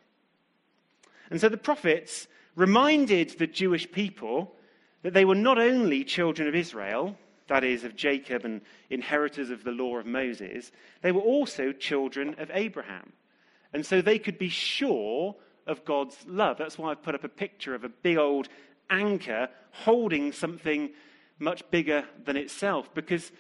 And 1.31 1.41
so 1.41 1.49
the 1.49 1.57
prophets 1.57 2.29
reminded 2.55 3.31
the 3.31 3.47
Jewish 3.47 3.91
people 3.91 4.55
that 5.03 5.15
they 5.15 5.25
were 5.25 5.35
not 5.35 5.59
only 5.59 6.05
children 6.05 6.49
of 6.49 6.55
Israel, 6.55 7.17
that 7.49 7.65
is, 7.65 7.85
of 7.85 7.97
Jacob 7.97 8.45
and 8.45 8.63
inheritors 8.89 9.51
of 9.51 9.65
the 9.65 9.71
law 9.71 9.99
of 9.99 10.07
Moses, 10.07 10.71
they 11.03 11.13
were 11.13 11.21
also 11.21 11.73
children 11.73 12.37
of 12.39 12.51
Abraham. 12.55 13.13
And 13.73 13.85
so 13.85 14.01
they 14.01 14.19
could 14.19 14.39
be 14.39 14.49
sure 14.49 15.35
of 15.67 15.85
God's 15.85 16.17
love. 16.27 16.59
That's 16.59 16.79
why 16.79 16.91
I've 16.91 17.03
put 17.03 17.15
up 17.15 17.25
a 17.25 17.29
picture 17.29 17.75
of 17.75 17.85
a 17.85 17.89
big 17.89 18.17
old 18.17 18.49
anchor 18.91 19.49
holding 19.71 20.33
something 20.33 20.91
much 21.39 21.69
bigger 21.71 22.05
than 22.25 22.37
itself. 22.37 22.95
Because 22.95 23.33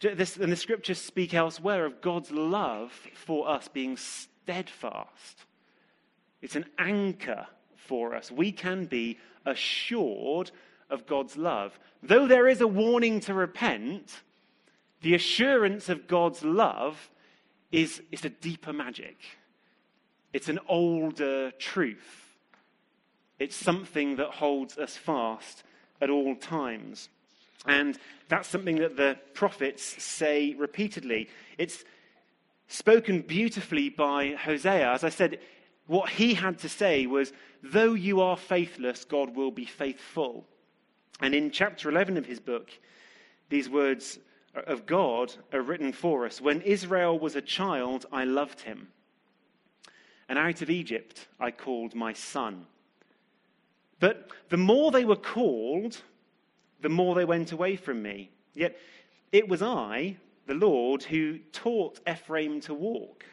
this, 0.00 0.36
and 0.36 0.52
the 0.52 0.56
scriptures 0.56 1.00
speak 1.00 1.34
elsewhere 1.34 1.84
of 1.84 2.00
God's 2.00 2.30
love 2.30 2.92
for 3.14 3.48
us 3.48 3.68
being 3.68 3.96
steadfast. 3.96 5.44
It's 6.42 6.56
an 6.56 6.66
anchor 6.78 7.46
for 7.76 8.14
us. 8.14 8.30
We 8.30 8.52
can 8.52 8.86
be 8.86 9.18
assured 9.46 10.50
of 10.90 11.06
God's 11.06 11.36
love. 11.36 11.78
Though 12.02 12.26
there 12.26 12.48
is 12.48 12.60
a 12.60 12.66
warning 12.66 13.20
to 13.20 13.34
repent, 13.34 14.22
the 15.00 15.14
assurance 15.14 15.88
of 15.88 16.06
God's 16.06 16.42
love 16.42 17.10
is, 17.72 18.02
is 18.12 18.24
a 18.24 18.30
deeper 18.30 18.72
magic. 18.72 19.18
It's 20.34 20.48
an 20.48 20.58
older 20.68 21.52
truth. 21.52 22.36
It's 23.38 23.56
something 23.56 24.16
that 24.16 24.30
holds 24.30 24.76
us 24.76 24.96
fast 24.96 25.62
at 26.00 26.10
all 26.10 26.34
times. 26.34 27.08
And 27.66 27.96
that's 28.28 28.48
something 28.48 28.76
that 28.76 28.96
the 28.96 29.16
prophets 29.32 30.02
say 30.02 30.54
repeatedly. 30.58 31.28
It's 31.56 31.84
spoken 32.66 33.22
beautifully 33.22 33.88
by 33.90 34.32
Hosea. 34.32 34.92
As 34.92 35.04
I 35.04 35.08
said, 35.08 35.38
what 35.86 36.08
he 36.08 36.34
had 36.34 36.58
to 36.58 36.68
say 36.68 37.06
was, 37.06 37.32
though 37.62 37.94
you 37.94 38.20
are 38.20 38.36
faithless, 38.36 39.04
God 39.04 39.36
will 39.36 39.52
be 39.52 39.64
faithful. 39.64 40.44
And 41.20 41.32
in 41.32 41.52
chapter 41.52 41.88
11 41.88 42.16
of 42.16 42.26
his 42.26 42.40
book, 42.40 42.70
these 43.50 43.68
words 43.68 44.18
of 44.54 44.84
God 44.84 45.32
are 45.52 45.62
written 45.62 45.92
for 45.92 46.26
us. 46.26 46.40
When 46.40 46.60
Israel 46.62 47.18
was 47.18 47.36
a 47.36 47.42
child, 47.42 48.06
I 48.12 48.24
loved 48.24 48.62
him. 48.62 48.88
And 50.34 50.48
out 50.48 50.62
of 50.62 50.70
Egypt 50.70 51.28
I 51.38 51.52
called 51.52 51.94
my 51.94 52.12
son. 52.12 52.66
But 54.00 54.30
the 54.48 54.56
more 54.56 54.90
they 54.90 55.04
were 55.04 55.14
called, 55.14 56.02
the 56.80 56.88
more 56.88 57.14
they 57.14 57.24
went 57.24 57.52
away 57.52 57.76
from 57.76 58.02
me. 58.02 58.32
Yet 58.52 58.76
it 59.30 59.46
was 59.46 59.62
I, 59.62 60.16
the 60.46 60.54
Lord, 60.54 61.04
who 61.04 61.38
taught 61.52 62.00
Ephraim 62.10 62.60
to 62.62 62.74
walk, 62.74 63.24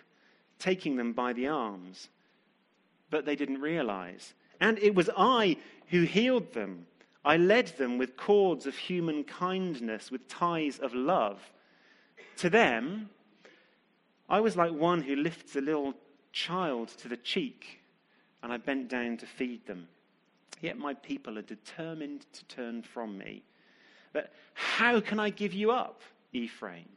taking 0.60 0.96
them 0.96 1.14
by 1.14 1.34
the 1.34 1.48
arms. 1.48 2.10
But 3.10 3.26
they 3.26 3.36
didn't 3.36 3.62
realize. 3.62 4.36
And 4.60 4.78
it 4.78 4.94
was 4.94 5.10
I 5.18 5.58
who 5.88 6.04
healed 6.04 6.54
them. 6.54 6.86
I 7.26 7.38
led 7.38 7.70
them 7.80 7.98
with 7.98 8.16
cords 8.16 8.68
of 8.68 8.78
human 8.78 9.24
kindness, 9.24 10.12
with 10.12 10.28
ties 10.28 10.78
of 10.78 10.94
love. 10.94 11.42
To 12.38 12.50
them, 12.52 13.10
I 14.30 14.40
was 14.40 14.56
like 14.56 14.72
one 14.72 15.02
who 15.02 15.16
lifts 15.16 15.56
a 15.56 15.62
little 15.62 15.96
child 16.32 16.89
to 16.89 17.08
the 17.08 17.17
cheek 17.17 17.80
and 18.44 18.52
I 18.52 18.58
bent 18.58 18.89
down 18.89 19.17
to 19.17 19.26
feed 19.26 19.65
them. 19.65 19.88
Yet 20.62 20.78
my 20.78 20.94
people 20.94 21.38
are 21.38 21.44
determined 21.44 22.26
to 22.34 22.46
turn 22.46 22.82
from 22.82 23.17
me. 23.17 23.44
But 24.13 24.32
how 24.54 25.00
can 25.00 25.20
I 25.20 25.30
give 25.30 25.54
you 25.54 25.72
up, 25.72 26.02
Ephraim? 26.34 26.89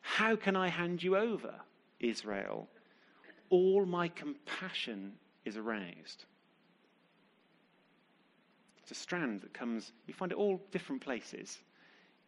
How 0.00 0.36
can 0.36 0.56
I 0.56 0.68
hand 0.68 1.02
you 1.02 1.16
over, 1.16 1.54
Israel? 1.98 2.68
All 3.48 3.84
my 3.86 4.08
compassion 4.08 5.12
is 5.44 5.56
aroused. 5.56 6.24
It's 8.82 8.90
a 8.90 8.94
strand 8.94 9.40
that 9.42 9.54
comes, 9.54 9.92
you 10.06 10.14
find 10.14 10.32
it 10.32 10.38
all 10.38 10.60
different 10.72 11.02
places 11.02 11.58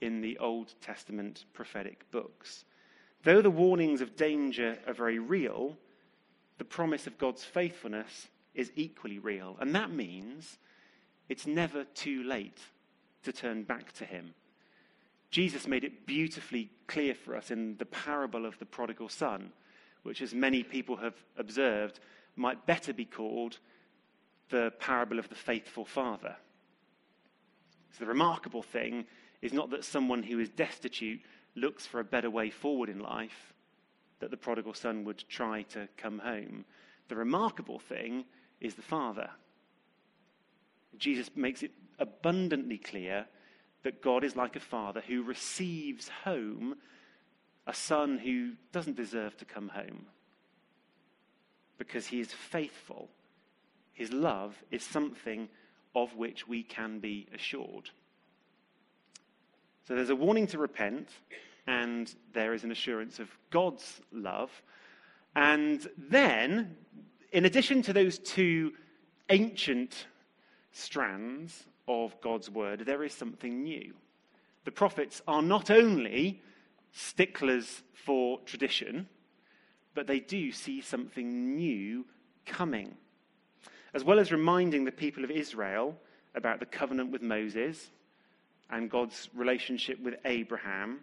in 0.00 0.20
the 0.20 0.38
Old 0.38 0.74
Testament 0.80 1.44
prophetic 1.52 2.10
books. 2.10 2.64
Though 3.24 3.42
the 3.42 3.50
warnings 3.50 4.00
of 4.00 4.16
danger 4.16 4.78
are 4.86 4.94
very 4.94 5.18
real, 5.18 5.76
the 6.58 6.64
promise 6.64 7.06
of 7.06 7.18
God's 7.18 7.44
faithfulness 7.44 8.28
is 8.54 8.72
equally 8.76 9.18
real. 9.18 9.56
And 9.60 9.74
that 9.74 9.90
means 9.90 10.58
it's 11.28 11.46
never 11.46 11.84
too 11.84 12.22
late 12.24 12.58
to 13.22 13.32
turn 13.32 13.62
back 13.62 13.92
to 13.92 14.04
Him. 14.04 14.34
Jesus 15.30 15.66
made 15.66 15.84
it 15.84 16.06
beautifully 16.06 16.70
clear 16.86 17.14
for 17.14 17.34
us 17.34 17.50
in 17.50 17.76
the 17.78 17.86
parable 17.86 18.44
of 18.44 18.58
the 18.58 18.66
prodigal 18.66 19.08
son, 19.08 19.52
which, 20.02 20.20
as 20.20 20.34
many 20.34 20.62
people 20.62 20.96
have 20.96 21.14
observed, 21.38 22.00
might 22.36 22.66
better 22.66 22.92
be 22.92 23.04
called 23.04 23.58
the 24.50 24.72
parable 24.78 25.18
of 25.18 25.28
the 25.28 25.34
faithful 25.34 25.84
father. 25.84 26.36
So, 27.92 28.04
the 28.04 28.06
remarkable 28.06 28.62
thing 28.62 29.06
is 29.40 29.52
not 29.52 29.70
that 29.70 29.84
someone 29.84 30.22
who 30.22 30.38
is 30.38 30.50
destitute 30.50 31.20
looks 31.54 31.86
for 31.86 32.00
a 32.00 32.04
better 32.04 32.30
way 32.30 32.50
forward 32.50 32.88
in 32.88 33.00
life, 33.00 33.52
that 34.22 34.30
the 34.30 34.36
prodigal 34.36 34.72
son 34.72 35.02
would 35.02 35.24
try 35.28 35.62
to 35.62 35.88
come 35.96 36.20
home. 36.20 36.64
The 37.08 37.16
remarkable 37.16 37.80
thing 37.80 38.24
is 38.60 38.76
the 38.76 38.80
father. 38.82 39.28
Jesus 40.96 41.28
makes 41.34 41.64
it 41.64 41.72
abundantly 41.98 42.78
clear 42.78 43.26
that 43.82 44.00
God 44.00 44.22
is 44.22 44.36
like 44.36 44.54
a 44.54 44.60
father 44.60 45.02
who 45.08 45.24
receives 45.24 46.08
home 46.24 46.76
a 47.66 47.74
son 47.74 48.16
who 48.16 48.52
doesn't 48.70 48.96
deserve 48.96 49.36
to 49.38 49.44
come 49.44 49.68
home 49.68 50.06
because 51.76 52.06
he 52.06 52.20
is 52.20 52.32
faithful. 52.32 53.08
His 53.92 54.12
love 54.12 54.54
is 54.70 54.84
something 54.84 55.48
of 55.96 56.14
which 56.14 56.46
we 56.46 56.62
can 56.62 57.00
be 57.00 57.26
assured. 57.34 57.90
So 59.88 59.96
there's 59.96 60.10
a 60.10 60.16
warning 60.16 60.46
to 60.48 60.58
repent, 60.58 61.08
and 61.66 62.14
there 62.32 62.54
is 62.54 62.64
an 62.64 62.72
assurance 62.72 63.18
of 63.18 63.28
God's 63.50 64.00
love. 64.12 64.50
And 65.34 65.86
then, 65.96 66.76
in 67.32 67.44
addition 67.44 67.82
to 67.82 67.92
those 67.92 68.18
two 68.18 68.72
ancient 69.30 70.06
strands 70.72 71.64
of 71.88 72.20
God's 72.20 72.50
word, 72.50 72.80
there 72.80 73.04
is 73.04 73.12
something 73.12 73.62
new. 73.62 73.94
The 74.64 74.72
prophets 74.72 75.22
are 75.26 75.42
not 75.42 75.70
only 75.70 76.42
sticklers 76.92 77.82
for 77.92 78.40
tradition, 78.40 79.08
but 79.94 80.06
they 80.06 80.20
do 80.20 80.52
see 80.52 80.80
something 80.80 81.54
new 81.54 82.04
coming. 82.46 82.96
As 83.94 84.04
well 84.04 84.18
as 84.18 84.32
reminding 84.32 84.84
the 84.84 84.92
people 84.92 85.24
of 85.24 85.30
Israel 85.30 85.96
about 86.34 86.60
the 86.60 86.66
covenant 86.66 87.10
with 87.10 87.22
Moses 87.22 87.90
and 88.70 88.90
God's 88.90 89.28
relationship 89.34 90.00
with 90.00 90.14
Abraham, 90.24 91.00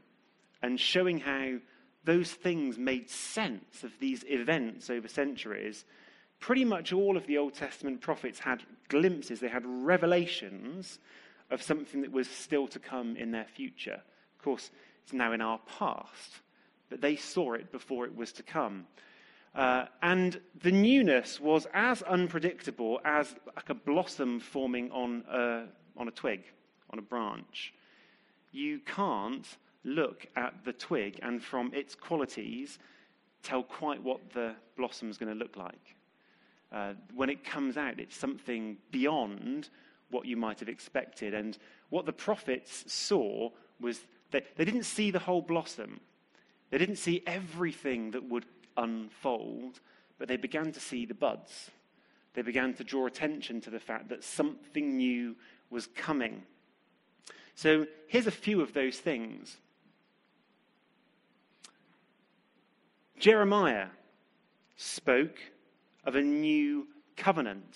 and 0.61 0.79
showing 0.79 1.19
how 1.19 1.57
those 2.03 2.31
things 2.31 2.77
made 2.77 3.09
sense 3.09 3.83
of 3.83 3.91
these 3.99 4.23
events 4.27 4.89
over 4.89 5.07
centuries, 5.07 5.85
pretty 6.39 6.65
much 6.65 6.93
all 6.93 7.17
of 7.17 7.27
the 7.27 7.37
Old 7.37 7.53
Testament 7.53 8.01
prophets 8.01 8.39
had 8.39 8.63
glimpses, 8.87 9.39
they 9.39 9.47
had 9.47 9.65
revelations 9.65 10.99
of 11.51 11.61
something 11.61 12.01
that 12.01 12.11
was 12.11 12.29
still 12.29 12.67
to 12.67 12.79
come 12.79 13.15
in 13.15 13.31
their 13.31 13.45
future. 13.45 14.01
Of 14.37 14.43
course, 14.43 14.71
it's 15.03 15.13
now 15.13 15.33
in 15.33 15.41
our 15.41 15.59
past, 15.79 16.41
but 16.89 17.01
they 17.01 17.15
saw 17.15 17.53
it 17.53 17.71
before 17.71 18.05
it 18.05 18.15
was 18.15 18.31
to 18.33 18.43
come. 18.43 18.85
Uh, 19.55 19.85
and 20.01 20.39
the 20.61 20.71
newness 20.71 21.39
was 21.39 21.67
as 21.73 22.01
unpredictable 22.03 23.01
as 23.03 23.33
like 23.55 23.69
a 23.69 23.73
blossom 23.73 24.39
forming 24.39 24.91
on 24.91 25.23
a, 25.29 25.63
on 25.97 26.07
a 26.07 26.11
twig, 26.11 26.43
on 26.91 26.99
a 26.99 27.01
branch. 27.01 27.73
You 28.51 28.79
can't 28.79 29.45
look 29.83 30.25
at 30.35 30.53
the 30.65 30.73
twig 30.73 31.19
and 31.21 31.43
from 31.43 31.73
its 31.73 31.95
qualities 31.95 32.79
tell 33.43 33.63
quite 33.63 34.03
what 34.03 34.31
the 34.33 34.53
blossom 34.77 35.09
is 35.09 35.17
going 35.17 35.31
to 35.31 35.37
look 35.37 35.55
like. 35.55 35.95
Uh, 36.71 36.93
when 37.15 37.29
it 37.29 37.43
comes 37.43 37.77
out, 37.77 37.99
it's 37.99 38.15
something 38.15 38.77
beyond 38.91 39.69
what 40.11 40.25
you 40.25 40.37
might 40.37 40.59
have 40.59 40.69
expected. 40.69 41.33
And 41.33 41.57
what 41.89 42.05
the 42.05 42.13
prophets 42.13 42.91
saw 42.91 43.49
was 43.79 44.01
that 44.31 44.45
they 44.57 44.65
didn't 44.65 44.83
see 44.83 45.11
the 45.11 45.19
whole 45.19 45.41
blossom, 45.41 45.99
they 46.69 46.77
didn't 46.77 46.97
see 46.97 47.23
everything 47.25 48.11
that 48.11 48.29
would 48.29 48.45
unfold, 48.77 49.79
but 50.19 50.27
they 50.27 50.37
began 50.37 50.71
to 50.71 50.79
see 50.79 51.05
the 51.05 51.13
buds. 51.13 51.71
They 52.33 52.43
began 52.43 52.75
to 52.75 52.83
draw 52.83 53.07
attention 53.07 53.59
to 53.61 53.71
the 53.71 53.79
fact 53.79 54.09
that 54.09 54.23
something 54.23 54.97
new 54.97 55.35
was 55.71 55.87
coming. 55.87 56.43
So 57.55 57.87
here's 58.07 58.27
a 58.27 58.31
few 58.31 58.61
of 58.61 58.73
those 58.73 58.99
things. 58.99 59.57
Jeremiah 63.19 63.87
spoke 64.77 65.37
of 66.05 66.15
a 66.15 66.21
new 66.21 66.87
covenant, 67.17 67.75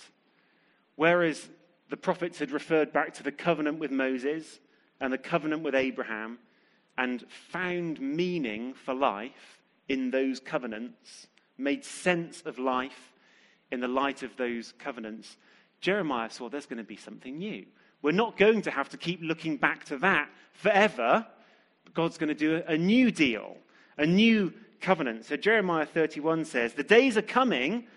whereas 0.95 1.49
the 1.89 1.97
prophets 1.97 2.39
had 2.39 2.51
referred 2.51 2.93
back 2.93 3.13
to 3.15 3.23
the 3.23 3.31
covenant 3.31 3.77
with 3.77 3.91
Moses 3.91 4.61
and 5.01 5.11
the 5.11 5.17
covenant 5.17 5.61
with 5.61 5.75
Abraham 5.75 6.39
and 6.97 7.25
found 7.49 7.99
meaning 7.99 8.73
for 8.73 8.93
life 8.93 9.59
in 9.89 10.11
those 10.11 10.39
covenants, 10.39 11.27
made 11.57 11.83
sense 11.83 12.41
of 12.45 12.57
life 12.57 13.13
in 13.69 13.81
the 13.81 13.87
light 13.87 14.23
of 14.23 14.37
those 14.37 14.73
covenants. 14.79 15.35
Jeremiah 15.81 16.29
saw 16.29 16.47
there's 16.47 16.65
going 16.65 16.77
to 16.77 16.83
be 16.85 16.95
something 16.95 17.37
new. 17.37 17.65
We're 18.01 18.11
not 18.11 18.37
going 18.37 18.61
to 18.61 18.71
have 18.71 18.89
to 18.89 18.97
keep 18.97 19.19
looking 19.21 19.57
back 19.57 19.83
to 19.85 19.97
that 19.97 20.29
forever. 20.53 21.27
God's 21.93 22.17
going 22.17 22.29
to 22.29 22.33
do 22.33 22.63
a 22.65 22.77
new 22.77 23.11
deal, 23.11 23.57
a 23.97 24.05
new 24.05 24.53
covenant. 24.83 25.25
So 25.25 25.35
Jeremiah 25.37 25.87
31 25.87 26.45
says, 26.45 26.73
The 26.73 26.83
days 26.83 27.17
are 27.17 27.23
coming 27.23 27.87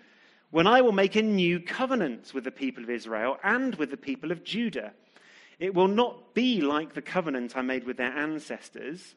when 0.49 0.65
I 0.65 0.81
will 0.81 0.93
make 0.93 1.15
a 1.15 1.21
new 1.21 1.59
covenant 1.59 2.33
with 2.33 2.45
the 2.45 2.51
people 2.51 2.83
of 2.83 2.89
Israel 2.89 3.37
and 3.43 3.75
with 3.75 3.91
the 3.91 3.97
people 3.97 4.31
of 4.31 4.43
Judah. 4.43 4.93
It 5.59 5.75
will 5.75 5.87
not 5.87 6.33
be 6.33 6.61
like 6.61 6.93
the 6.93 7.01
covenant 7.01 7.57
I 7.57 7.61
made 7.61 7.83
with 7.83 7.97
their 7.97 8.11
ancestors. 8.11 9.15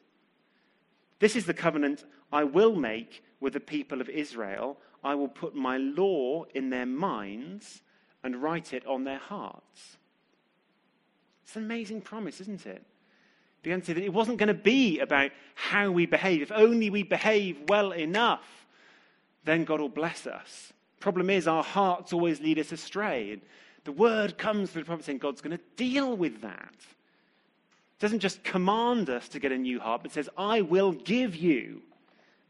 This 1.19 1.35
is 1.35 1.45
the 1.45 1.53
covenant 1.53 2.03
I 2.31 2.43
will 2.43 2.75
make 2.75 3.23
with 3.39 3.53
the 3.53 3.59
people 3.59 4.01
of 4.01 4.09
Israel. 4.09 4.77
I 5.03 5.15
will 5.15 5.27
put 5.27 5.55
my 5.55 5.77
law 5.77 6.45
in 6.53 6.69
their 6.69 6.85
minds 6.85 7.81
and 8.23 8.41
write 8.43 8.73
it 8.73 8.85
on 8.85 9.03
their 9.03 9.17
hearts. 9.17 9.97
It's 11.43 11.55
an 11.55 11.63
amazing 11.63 12.01
promise, 12.01 12.41
isn't 12.41 12.65
it? 12.65 12.83
Began 13.63 13.81
to 13.81 13.85
say 13.85 13.93
that 13.93 14.03
it 14.03 14.13
wasn't 14.13 14.37
going 14.37 14.47
to 14.47 14.53
be 14.53 14.99
about 14.99 15.31
how 15.53 15.91
we 15.91 16.05
behave. 16.05 16.41
If 16.41 16.51
only 16.51 16.89
we 16.89 17.03
behave 17.03 17.57
well 17.67 17.93
enough, 17.93 18.65
then 19.45 19.65
God 19.65 19.79
will 19.79 19.89
bless 19.89 20.25
us. 20.25 20.73
Problem 20.99 21.29
is, 21.29 21.47
our 21.47 21.63
hearts 21.63 22.13
always 22.13 22.41
lead 22.41 22.59
us 22.59 22.71
astray. 22.71 23.33
And 23.33 23.41
the 23.83 23.91
word 23.91 24.37
comes 24.37 24.71
through 24.71 24.83
the 24.83 24.87
prophet 24.87 25.05
saying 25.05 25.19
God's 25.19 25.41
going 25.41 25.57
to 25.57 25.63
deal 25.75 26.15
with 26.15 26.41
that. 26.41 26.73
It 26.73 27.99
doesn't 27.99 28.19
just 28.19 28.43
command 28.43 29.09
us 29.09 29.27
to 29.29 29.39
get 29.39 29.51
a 29.51 29.57
new 29.57 29.79
heart, 29.79 30.01
but 30.03 30.11
says, 30.11 30.29
I 30.37 30.61
will 30.61 30.91
give 30.91 31.35
you 31.35 31.81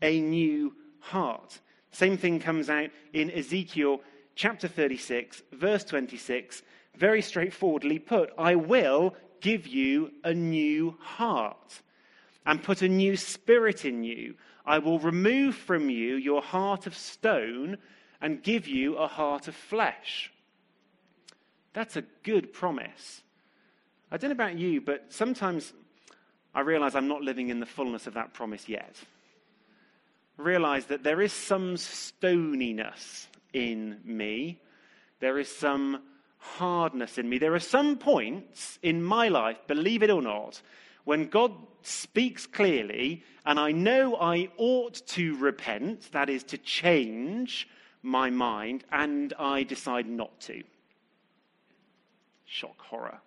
a 0.02 0.22
new 0.22 0.74
heart. 1.00 1.60
Same 1.92 2.18
thing 2.18 2.40
comes 2.40 2.70
out 2.70 2.90
in 3.14 3.30
Ezekiel 3.32 4.02
chapter 4.36 4.68
36, 4.68 5.44
verse 5.52 5.84
26, 5.84 6.64
very 6.96 7.22
straightforwardly 7.22 8.00
put 8.00 8.32
I 8.38 8.56
will 8.56 9.16
give 9.42 9.68
you 9.68 10.12
a 10.24 10.34
new 10.34 10.96
heart 11.00 11.82
and 12.46 12.64
put 12.64 12.82
a 12.82 12.88
new 12.88 13.18
spirit 13.18 13.86
in 13.86 14.04
you. 14.04 14.36
I 14.66 14.80
will 14.80 15.00
remove 15.00 15.56
from 15.56 15.90
you 15.90 16.16
your 16.16 16.42
heart 16.42 16.88
of 16.88 16.96
stone 16.96 17.78
and 18.22 18.44
give 18.44 18.68
you 18.68 18.96
a 18.98 19.08
heart 19.08 19.48
of 19.48 19.56
flesh. 19.56 20.32
That's 21.74 21.96
a 21.96 22.04
good 22.24 22.54
promise. 22.54 23.22
I 24.12 24.18
don't 24.18 24.30
know 24.30 24.34
about 24.34 24.58
you, 24.58 24.82
but 24.82 25.06
sometimes 25.10 25.74
I 26.54 26.62
realize 26.62 26.96
I'm 26.96 27.08
not 27.08 27.22
living 27.22 27.50
in 27.50 27.60
the 27.60 27.66
fullness 27.66 28.08
of 28.08 28.14
that 28.16 28.34
promise 28.34 28.68
yet. 28.68 28.96
I 30.38 30.42
realize 30.42 30.86
that 30.88 31.04
there 31.04 31.22
is 31.22 31.32
some 31.32 31.76
stoniness 31.76 33.28
in 33.54 34.00
me, 34.04 34.60
there 35.20 35.38
is 35.38 35.50
some 35.50 36.02
hardness 36.42 37.18
in 37.18 37.30
me. 37.30 37.38
There 37.38 37.54
are 37.54 37.60
some 37.60 37.98
points 37.98 38.80
in 38.82 39.04
my 39.04 39.30
life, 39.30 39.58
believe 39.68 40.04
it 40.04 40.10
or 40.10 40.22
not, 40.22 40.62
when 41.04 41.28
God 41.28 41.54
speaks 41.84 42.46
clearly 42.46 43.24
and 43.46 43.60
I 43.60 43.72
know 43.72 44.16
I 44.16 44.50
ought 44.58 45.06
to 45.08 45.38
repent, 45.38 46.12
that 46.12 46.30
is, 46.30 46.44
to 46.46 46.58
change 46.58 47.68
my 48.02 48.30
mind 48.30 48.84
and 48.92 49.34
I 49.40 49.64
decide 49.64 50.08
not 50.08 50.40
to. 50.42 50.64
Shock 52.46 52.82
horror. 52.82 53.20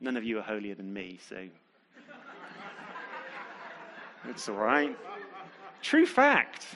None 0.00 0.16
of 0.16 0.24
you 0.24 0.38
are 0.38 0.42
holier 0.42 0.74
than 0.74 0.92
me, 0.92 1.18
so 1.28 1.36
it's 4.28 4.48
all 4.48 4.54
right. 4.54 4.96
True 5.82 6.06
fact. 6.06 6.66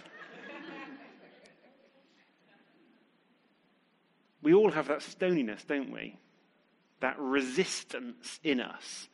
We 4.44 4.52
all 4.54 4.70
have 4.70 4.88
that 4.88 5.00
stoniness, 5.00 5.66
don't 5.66 5.90
we? 5.90 6.16
That 7.00 7.18
resistance 7.18 8.38
in 8.44 8.60
us. 8.60 9.08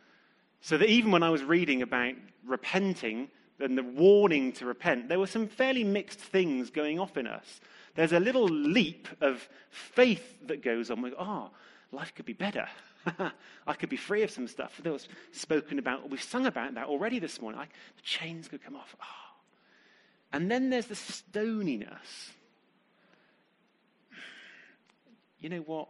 So 0.60 0.76
that 0.76 0.90
even 0.90 1.12
when 1.12 1.22
I 1.22 1.30
was 1.30 1.42
reading 1.42 1.82
about 1.82 2.14
repenting 2.44 3.28
and 3.60 3.78
the 3.78 3.84
warning 3.84 4.52
to 4.54 4.66
repent, 4.66 5.08
there 5.08 5.20
were 5.20 5.28
some 5.28 5.46
fairly 5.46 5.84
mixed 5.84 6.18
things 6.18 6.70
going 6.70 6.98
off 6.98 7.16
in 7.16 7.28
us. 7.28 7.60
There's 7.94 8.12
a 8.12 8.20
little 8.20 8.44
leap 8.44 9.06
of 9.20 9.48
faith 9.70 10.36
that 10.48 10.62
goes 10.62 10.90
on. 10.90 11.00
Go, 11.00 11.10
oh, 11.10 11.16
ah, 11.18 11.50
life 11.92 12.12
could 12.14 12.26
be 12.26 12.32
better. 12.32 12.66
I 13.66 13.74
could 13.74 13.88
be 13.88 13.96
free 13.96 14.22
of 14.24 14.32
some 14.32 14.48
stuff 14.48 14.80
that 14.82 14.92
was 14.92 15.08
spoken 15.30 15.78
about. 15.78 16.10
We've 16.10 16.20
sung 16.20 16.46
about 16.46 16.74
that 16.74 16.88
already 16.88 17.20
this 17.20 17.40
morning. 17.40 17.60
Like, 17.60 17.72
the 17.96 18.02
chains 18.02 18.48
could 18.48 18.64
come 18.64 18.74
off. 18.74 18.96
Oh. 19.00 19.06
And 20.32 20.50
then 20.50 20.70
there's 20.70 20.86
the 20.86 20.96
stoniness. 20.96 22.32
You 25.40 25.48
know 25.48 25.60
what? 25.60 25.88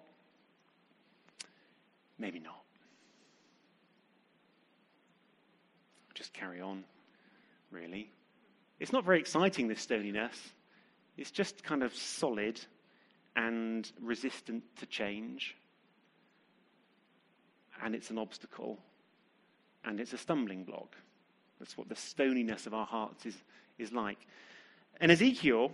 Maybe 2.18 2.38
not. 2.38 2.62
Just 6.14 6.32
carry 6.32 6.60
on, 6.60 6.84
really. 7.70 8.10
It's 8.78 8.92
not 8.92 9.04
very 9.04 9.18
exciting, 9.18 9.68
this 9.68 9.80
stoniness. 9.86 10.36
It's 11.16 11.30
just 11.30 11.64
kind 11.64 11.82
of 11.82 11.94
solid 11.94 12.60
and 13.36 13.90
resistant 14.00 14.62
to 14.76 14.86
change 14.86 15.56
and 17.82 17.94
it's 17.94 18.10
an 18.10 18.18
obstacle, 18.18 18.78
and 19.84 20.00
it's 20.00 20.12
a 20.12 20.18
stumbling 20.18 20.64
block. 20.64 20.96
That's 21.58 21.76
what 21.76 21.88
the 21.88 21.94
stoniness 21.94 22.66
of 22.66 22.74
our 22.74 22.86
hearts 22.86 23.26
is, 23.26 23.36
is 23.78 23.92
like. 23.92 24.18
And 25.00 25.10
Ezekiel, 25.10 25.72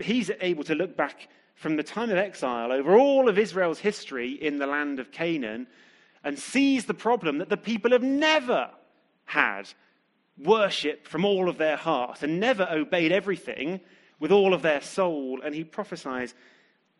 he's 0.00 0.30
able 0.40 0.64
to 0.64 0.74
look 0.74 0.96
back 0.96 1.28
from 1.54 1.76
the 1.76 1.82
time 1.82 2.10
of 2.10 2.16
exile 2.16 2.72
over 2.72 2.96
all 2.96 3.28
of 3.28 3.38
Israel's 3.38 3.78
history 3.78 4.32
in 4.32 4.58
the 4.58 4.66
land 4.66 4.98
of 4.98 5.12
Canaan 5.12 5.66
and 6.24 6.38
sees 6.38 6.84
the 6.84 6.94
problem 6.94 7.38
that 7.38 7.48
the 7.48 7.56
people 7.56 7.90
have 7.92 8.02
never 8.02 8.70
had 9.24 9.68
worship 10.38 11.06
from 11.06 11.24
all 11.24 11.48
of 11.48 11.58
their 11.58 11.76
heart 11.76 12.22
and 12.22 12.40
never 12.40 12.66
obeyed 12.70 13.12
everything 13.12 13.80
with 14.18 14.32
all 14.32 14.54
of 14.54 14.62
their 14.62 14.80
soul. 14.80 15.40
And 15.44 15.54
he 15.54 15.64
prophesies, 15.64 16.34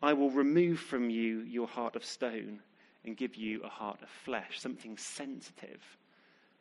I 0.01 0.13
will 0.13 0.31
remove 0.31 0.79
from 0.79 1.09
you 1.09 1.39
your 1.41 1.67
heart 1.67 1.95
of 1.95 2.05
stone 2.05 2.59
and 3.05 3.17
give 3.17 3.35
you 3.35 3.61
a 3.63 3.69
heart 3.69 4.01
of 4.01 4.09
flesh, 4.09 4.59
something 4.59 4.97
sensitive 4.97 5.81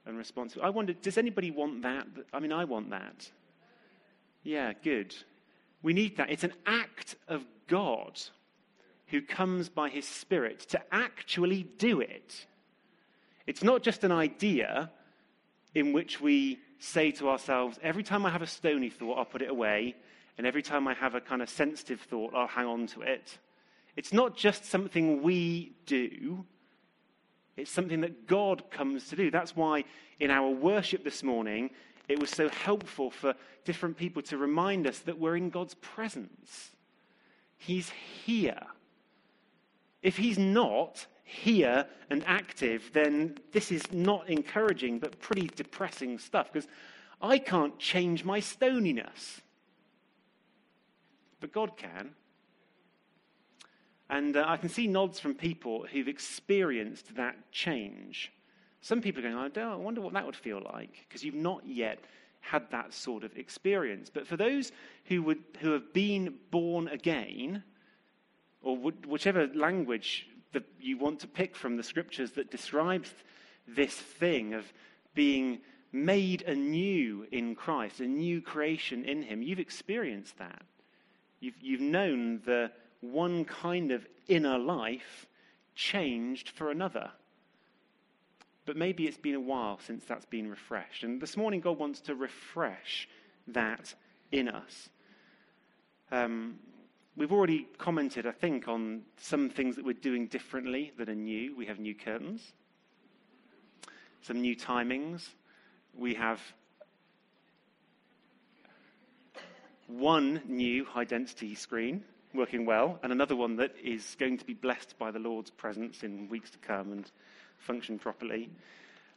and 0.07 0.17
responsive. 0.17 0.63
I 0.63 0.71
wonder, 0.71 0.93
does 0.93 1.19
anybody 1.19 1.51
want 1.51 1.83
that? 1.83 2.07
I 2.33 2.41
mean, 2.41 2.53
I 2.53 2.65
want 2.65 2.91
that. 2.91 3.31
Yeah, 4.43 4.73
good. 4.83 5.15
We 5.83 5.93
need 5.93 6.17
that. 6.17 6.31
It's 6.31 6.45
an 6.45 6.55
act 6.67 7.17
of 7.29 7.45
God 7.67 8.21
who 9.07 9.21
comes 9.21 9.69
by 9.69 9.89
his 9.89 10.07
Spirit 10.07 10.61
to 10.61 10.81
actually 10.91 11.65
do 11.79 12.01
it. 12.01 12.47
It's 13.47 13.63
not 13.63 13.83
just 13.83 14.05
an 14.05 14.13
idea 14.13 14.91
in 15.75 15.93
which 15.93 16.21
we 16.21 16.59
say 16.79 17.11
to 17.13 17.29
ourselves, 17.29 17.79
every 17.83 18.03
time 18.03 18.27
I 18.27 18.31
have 18.31 18.43
a 18.43 18.47
stony 18.47 18.91
thought, 18.91 19.19
I'll 19.19 19.25
put 19.25 19.43
it 19.43 19.51
away. 19.51 19.95
And 20.39 20.47
every 20.47 20.63
time 20.63 20.89
I 20.89 20.95
have 20.95 21.15
a 21.15 21.21
kind 21.21 21.43
of 21.43 21.49
sensitive 21.49 22.01
thought, 22.01 22.35
I'll 22.35 22.47
hang 22.47 22.67
on 22.67 22.87
to 22.89 23.03
it. 23.03 23.39
It's 23.97 24.13
not 24.13 24.37
just 24.37 24.65
something 24.65 25.23
we 25.23 25.75
do, 25.87 26.45
it's 27.57 27.71
something 27.71 28.01
that 28.01 28.27
God 28.27 28.71
comes 28.71 29.09
to 29.09 29.17
do. 29.17 29.31
That's 29.31 29.55
why 29.55 29.85
in 30.19 30.31
our 30.31 30.49
worship 30.49 31.05
this 31.05 31.23
morning, 31.23 31.71
it 32.09 32.19
was 32.19 32.31
so 32.31 32.49
helpful 32.49 33.11
for 33.11 33.35
different 33.65 33.97
people 33.97 34.23
to 34.23 34.39
remind 34.39 34.87
us 34.87 35.01
that 35.01 35.19
we're 35.19 35.37
in 35.37 35.51
God's 35.51 35.75
presence. 35.75 36.71
He's 37.65 37.91
here. 38.25 38.61
If 40.03 40.17
He's 40.17 40.39
not 40.39 41.07
here 41.23 41.87
and 42.11 42.25
active, 42.27 42.91
then 42.93 43.39
this 43.53 43.71
is 43.71 43.93
not 43.93 44.29
encouraging, 44.29 44.99
but 44.99 45.21
pretty 45.21 45.49
depressing 45.55 46.19
stuff 46.19 46.53
because 46.53 46.69
I 47.21 47.39
can't 47.39 47.79
change 47.79 48.25
my 48.25 48.41
stoniness. 48.41 49.41
But 51.41 51.53
God 51.53 51.77
can. 51.77 52.11
And 54.11 54.37
uh, 54.37 54.45
I 54.47 54.57
can 54.57 54.69
see 54.69 54.89
nods 54.89 55.21
from 55.21 55.35
people 55.35 55.87
who've 55.91 56.09
experienced 56.09 57.15
that 57.15 57.37
change. 57.53 58.33
Some 58.81 59.01
people 59.01 59.25
are 59.25 59.31
going, 59.31 59.53
I, 59.57 59.61
I 59.61 59.77
wonder 59.77 60.01
what 60.01 60.13
that 60.15 60.27
would 60.27 60.37
feel 60.37 60.61
like, 60.75 61.07
because 61.09 61.23
you've 61.23 61.35
not 61.37 61.63
yet 61.65 62.01
had 62.43 62.71
that 62.71 62.93
sort 62.93 63.25
of 63.25 63.37
experience. 63.37 64.11
But 64.13 64.27
for 64.27 64.37
those 64.37 64.73
who, 65.07 65.23
would, 65.23 65.43
who 65.61 65.73
have 65.73 65.93
been 65.95 66.35
born 66.51 66.89
again, 66.89 67.63
or 68.61 68.77
would, 68.77 69.07
whichever 69.07 69.47
language 69.55 70.27
that 70.53 70.65
you 70.79 70.99
want 70.99 71.21
to 71.21 71.27
pick 71.27 71.57
from 71.57 71.77
the 71.77 71.83
scriptures 71.83 72.33
that 72.33 72.51
describes 72.51 73.15
this 73.67 73.95
thing 73.95 74.55
of 74.55 74.71
being 75.15 75.61
made 75.93 76.43
anew 76.43 77.27
in 77.33 77.55
Christ, 77.55 78.01
a 78.01 78.07
new 78.07 78.41
creation 78.43 79.05
in 79.05 79.23
Him, 79.23 79.43
you've 79.43 79.59
experienced 79.59 80.39
that. 80.39 80.63
You've, 81.41 81.61
you've 81.61 81.81
known 81.81 82.41
the 82.45 82.71
one 83.01 83.45
kind 83.45 83.93
of 83.93 84.07
inner 84.29 84.59
life 84.59 85.27
changed 85.75 86.51
for 86.51 86.71
another. 86.71 87.11
But 88.65 88.77
maybe 88.77 89.07
it's 89.07 89.17
been 89.17 89.35
a 89.35 89.41
while 89.41 89.81
since 89.85 90.05
that's 90.05 90.27
been 90.27 90.49
refreshed. 90.49 91.03
And 91.03 91.21
this 91.21 91.37
morning, 91.37 91.61
God 91.61 91.79
wants 91.79 92.01
to 92.03 92.15
refresh 92.15 93.09
that 93.49 93.95
in 94.31 94.49
us. 94.49 94.89
Um, 96.13 96.59
we've 97.17 97.33
already 97.33 97.67
commented, 97.79 98.27
I 98.27 98.33
think, 98.33 98.69
on 98.69 99.03
some 99.17 99.51
things 99.51 99.77
that 99.77 99.85
we're 99.85 99.95
doing 99.95 100.29
differently 100.29 100.93
that 100.99 101.09
are 101.09 101.15
new. 101.15 101.57
We 101.57 101.67
have 101.67 101.81
new 101.81 101.95
curtains, 101.95 102.53
some 104.21 104.41
new 104.41 104.55
timings. 104.55 105.27
We 105.95 106.15
have 106.15 106.41
one 109.89 110.41
new 110.47 110.85
high 110.85 111.05
density 111.05 111.55
screen 111.55 112.05
working 112.35 112.65
well, 112.65 112.99
and 113.03 113.13
another 113.13 113.37
one 113.37 113.57
that 113.57 113.75
is 113.83 114.17
going 114.19 114.39
to 114.39 114.45
be 114.45 114.55
blessed 114.55 114.99
by 114.99 115.11
the 115.11 115.19
Lord's 115.19 115.51
presence 115.51 116.03
in 116.03 116.29
weeks 116.29 116.51
to 116.51 116.59
come 116.59 116.93
and 116.93 117.11
function 117.63 117.99
properly. 117.99 118.51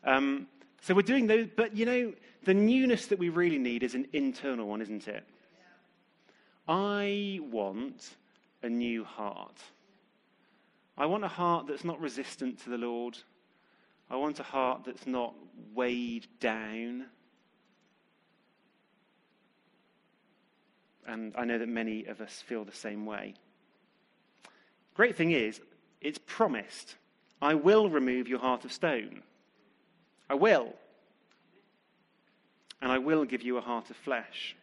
Um, 0.03 0.47
so 0.81 0.93
we're 0.93 1.01
doing 1.01 1.27
those, 1.27 1.47
but 1.55 1.75
you 1.75 1.86
know, 1.86 2.13
the 2.43 2.53
newness 2.53 3.08
that 3.08 3.19
we 3.19 3.29
really 3.29 3.58
need 3.58 3.84
is 3.84 3.95
an 3.95 4.08
internal 4.13 4.67
one, 4.67 4.81
isn't 4.81 5.08
it? 5.08 5.23
I 6.67 7.39
want 7.51 8.15
a 8.63 8.69
new 8.69 9.03
heart. 9.03 9.58
I 10.97 11.05
want 11.05 11.23
a 11.23 11.29
heart 11.29 11.67
that's 11.67 11.84
not 11.84 11.99
resistant 11.99 12.63
to 12.63 12.69
the 12.69 12.77
Lord. 12.77 13.17
I 14.10 14.15
want 14.15 14.39
a 14.39 14.43
heart 14.43 14.84
that's 14.86 15.05
not 15.05 15.34
weighed 15.73 16.27
down 16.39 17.05
and 21.08 21.34
I 21.38 21.45
know 21.45 21.58
that 21.58 21.69
many 21.69 22.05
of 22.05 22.21
us 22.21 22.43
feel 22.45 22.65
the 22.65 22.71
same 22.71 23.05
way. 23.05 23.36
Great 24.93 25.15
thing 25.15 25.31
is, 25.31 25.62
it's 26.01 26.19
promised 26.25 26.95
I 27.45 27.53
will 27.53 27.89
remove 27.89 28.27
your 28.27 28.39
heart 28.39 28.65
of 28.65 28.73
stone. 28.73 29.21
I 30.31 30.34
will. 30.34 30.73
And 32.81 32.91
I 32.91 32.97
will 32.97 33.23
give 33.23 33.43
you 33.43 33.58
a 33.58 33.62
heart 33.62 33.91
of 33.91 33.95
flesh. 33.97 34.55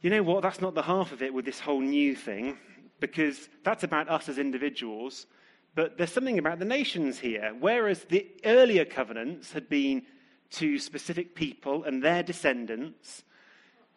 You 0.00 0.08
know 0.08 0.22
what? 0.22 0.42
That's 0.42 0.62
not 0.62 0.74
the 0.74 0.80
half 0.80 1.12
of 1.12 1.22
it 1.22 1.34
with 1.34 1.44
this 1.44 1.60
whole 1.60 1.82
new 1.82 2.16
thing, 2.16 2.56
because 3.00 3.50
that's 3.64 3.84
about 3.84 4.08
us 4.08 4.30
as 4.30 4.38
individuals. 4.38 5.26
But 5.74 5.98
there's 5.98 6.10
something 6.10 6.38
about 6.38 6.58
the 6.58 6.64
nations 6.64 7.18
here. 7.18 7.54
Whereas 7.60 8.04
the 8.04 8.26
earlier 8.46 8.86
covenants 8.86 9.52
had 9.52 9.68
been 9.68 10.04
to 10.52 10.78
specific 10.78 11.34
people 11.34 11.84
and 11.84 12.02
their 12.02 12.22
descendants, 12.22 13.24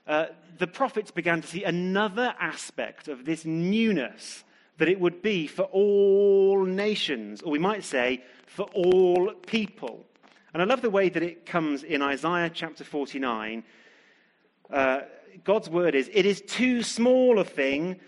uh, 0.07 0.25
the 0.57 0.67
prophets 0.67 1.09
began 1.09 1.41
to 1.41 1.47
see 1.47 1.63
another 1.63 2.35
aspect 2.37 3.07
of 3.07 3.23
this 3.23 3.45
newness 3.45 4.43
that 4.81 4.89
it 4.89 4.99
would 4.99 5.21
be 5.21 5.45
for 5.45 5.65
all 5.65 6.65
nations, 6.65 7.43
or 7.43 7.51
we 7.51 7.59
might 7.59 7.83
say 7.83 8.23
for 8.47 8.65
all 8.73 9.31
people. 9.45 10.03
And 10.55 10.63
I 10.63 10.65
love 10.65 10.81
the 10.81 10.89
way 10.89 11.07
that 11.07 11.21
it 11.21 11.45
comes 11.45 11.83
in 11.83 12.01
Isaiah 12.01 12.49
chapter 12.49 12.83
49. 12.83 13.63
Uh, 14.71 15.01
God's 15.43 15.69
word 15.69 15.93
is, 15.93 16.09
It 16.11 16.25
is 16.25 16.41
too 16.41 16.81
small 16.81 17.37
a 17.37 17.45
thing 17.45 17.99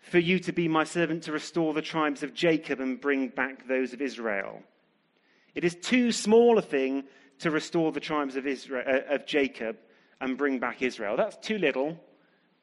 for 0.00 0.18
you 0.18 0.40
to 0.40 0.50
be 0.50 0.66
my 0.66 0.82
servant 0.82 1.22
to 1.22 1.32
restore 1.32 1.72
the 1.72 1.82
tribes 1.82 2.24
of 2.24 2.34
Jacob 2.34 2.80
and 2.80 3.00
bring 3.00 3.28
back 3.28 3.68
those 3.68 3.92
of 3.92 4.02
Israel. 4.02 4.60
It 5.54 5.62
is 5.62 5.76
too 5.76 6.10
small 6.10 6.58
a 6.58 6.62
thing 6.62 7.04
to 7.38 7.52
restore 7.52 7.92
the 7.92 8.00
tribes 8.00 8.34
of, 8.34 8.44
Israel, 8.44 8.82
uh, 8.84 9.14
of 9.14 9.24
Jacob 9.24 9.76
and 10.20 10.36
bring 10.36 10.58
back 10.58 10.82
Israel. 10.82 11.16
That's 11.16 11.36
too 11.36 11.58
little. 11.58 11.96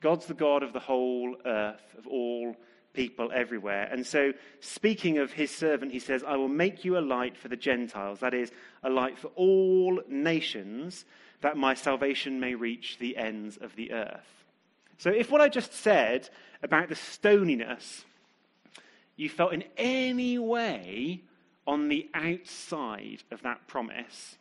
God's 0.01 0.26
the 0.26 0.34
God 0.34 0.62
of 0.62 0.74
the 0.74 0.82
whole 0.82 1.38
earth, 1.45 1.95
of 1.97 2.06
all 2.06 2.58
people 2.95 3.31
everywhere. 3.33 3.87
And 3.91 4.05
so, 4.05 4.33
speaking 4.59 5.17
of 5.17 5.33
his 5.33 5.51
servant, 5.51 5.91
he 5.91 5.99
says, 5.99 6.23
I 6.23 6.35
will 6.37 6.47
make 6.47 6.85
you 6.85 6.97
a 6.97 6.99
light 6.99 7.37
for 7.37 7.47
the 7.47 7.55
Gentiles, 7.55 8.19
that 8.19 8.33
is, 8.33 8.51
a 8.83 8.89
light 8.89 9.19
for 9.19 9.27
all 9.35 10.01
nations, 10.07 11.05
that 11.41 11.57
my 11.57 11.73
salvation 11.73 12.39
may 12.39 12.55
reach 12.55 12.97
the 12.99 13.17
ends 13.17 13.57
of 13.57 13.75
the 13.75 13.91
earth. 13.91 14.45
So, 14.97 15.09
if 15.09 15.29
what 15.29 15.41
I 15.41 15.49
just 15.49 15.73
said 15.73 16.29
about 16.63 16.89
the 16.89 16.95
stoniness 16.95 18.05
you 19.17 19.29
felt 19.29 19.53
in 19.53 19.63
any 19.77 20.37
way 20.37 21.21
on 21.67 21.87
the 21.87 22.09
outside 22.13 23.23
of 23.31 23.41
that 23.43 23.67
promise, 23.67 24.37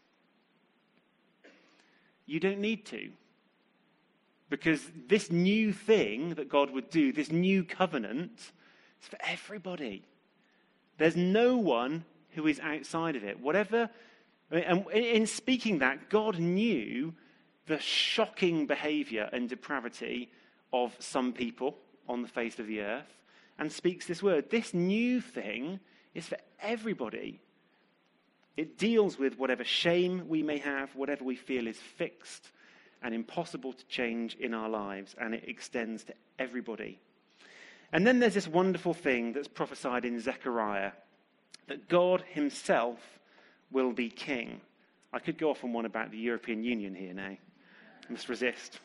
you 2.26 2.40
don't 2.40 2.60
need 2.60 2.84
to. 2.86 3.10
Because 4.54 4.88
this 5.08 5.32
new 5.32 5.72
thing 5.72 6.34
that 6.34 6.48
God 6.48 6.70
would 6.70 6.88
do, 6.88 7.12
this 7.12 7.32
new 7.32 7.64
covenant, 7.64 8.38
is 9.02 9.08
for 9.08 9.18
everybody. 9.20 10.04
There's 10.96 11.16
no 11.16 11.56
one 11.56 12.04
who 12.30 12.46
is 12.46 12.60
outside 12.60 13.16
of 13.16 13.24
it. 13.24 13.40
Whatever, 13.40 13.90
and 14.52 14.88
in 14.92 15.26
speaking 15.26 15.80
that, 15.80 16.08
God 16.08 16.38
knew 16.38 17.14
the 17.66 17.80
shocking 17.80 18.68
behavior 18.68 19.28
and 19.32 19.48
depravity 19.48 20.30
of 20.72 20.94
some 21.00 21.32
people 21.32 21.76
on 22.08 22.22
the 22.22 22.28
face 22.28 22.60
of 22.60 22.68
the 22.68 22.82
earth 22.82 23.24
and 23.58 23.72
speaks 23.72 24.06
this 24.06 24.22
word. 24.22 24.50
This 24.50 24.72
new 24.72 25.20
thing 25.20 25.80
is 26.14 26.28
for 26.28 26.38
everybody. 26.60 27.40
It 28.56 28.78
deals 28.78 29.18
with 29.18 29.36
whatever 29.36 29.64
shame 29.64 30.28
we 30.28 30.44
may 30.44 30.58
have, 30.58 30.94
whatever 30.94 31.24
we 31.24 31.34
feel 31.34 31.66
is 31.66 31.78
fixed 31.78 32.52
and 33.04 33.14
impossible 33.14 33.74
to 33.74 33.84
change 33.86 34.34
in 34.36 34.54
our 34.54 34.68
lives, 34.68 35.14
and 35.20 35.34
it 35.34 35.44
extends 35.46 36.04
to 36.04 36.14
everybody. 36.38 36.98
And 37.92 38.06
then 38.06 38.18
there's 38.18 38.34
this 38.34 38.48
wonderful 38.48 38.94
thing 38.94 39.34
that's 39.34 39.46
prophesied 39.46 40.06
in 40.06 40.18
Zechariah 40.18 40.92
that 41.68 41.88
God 41.88 42.24
Himself 42.32 42.98
will 43.70 43.92
be 43.92 44.08
king. 44.08 44.60
I 45.12 45.18
could 45.18 45.38
go 45.38 45.50
off 45.50 45.62
on 45.62 45.72
one 45.72 45.84
about 45.84 46.10
the 46.10 46.18
European 46.18 46.64
Union 46.64 46.94
here 46.94 47.12
now. 47.12 47.36
I 48.08 48.12
must 48.12 48.28
resist. 48.28 48.80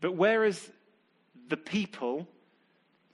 But 0.00 0.14
whereas 0.14 0.70
the 1.48 1.56
people 1.56 2.28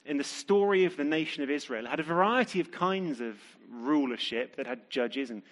in 0.04 0.18
the 0.18 0.24
story 0.24 0.84
of 0.84 0.96
the 0.96 1.04
nation 1.04 1.42
of 1.44 1.50
Israel 1.50 1.86
had 1.86 2.00
a 2.00 2.04
variety 2.04 2.60
of 2.60 2.70
kinds 2.70 3.20
of 3.20 3.36
rulership 3.70 4.56
that 4.56 4.66
had 4.66 4.90
judges 4.90 5.30
and 5.30 5.42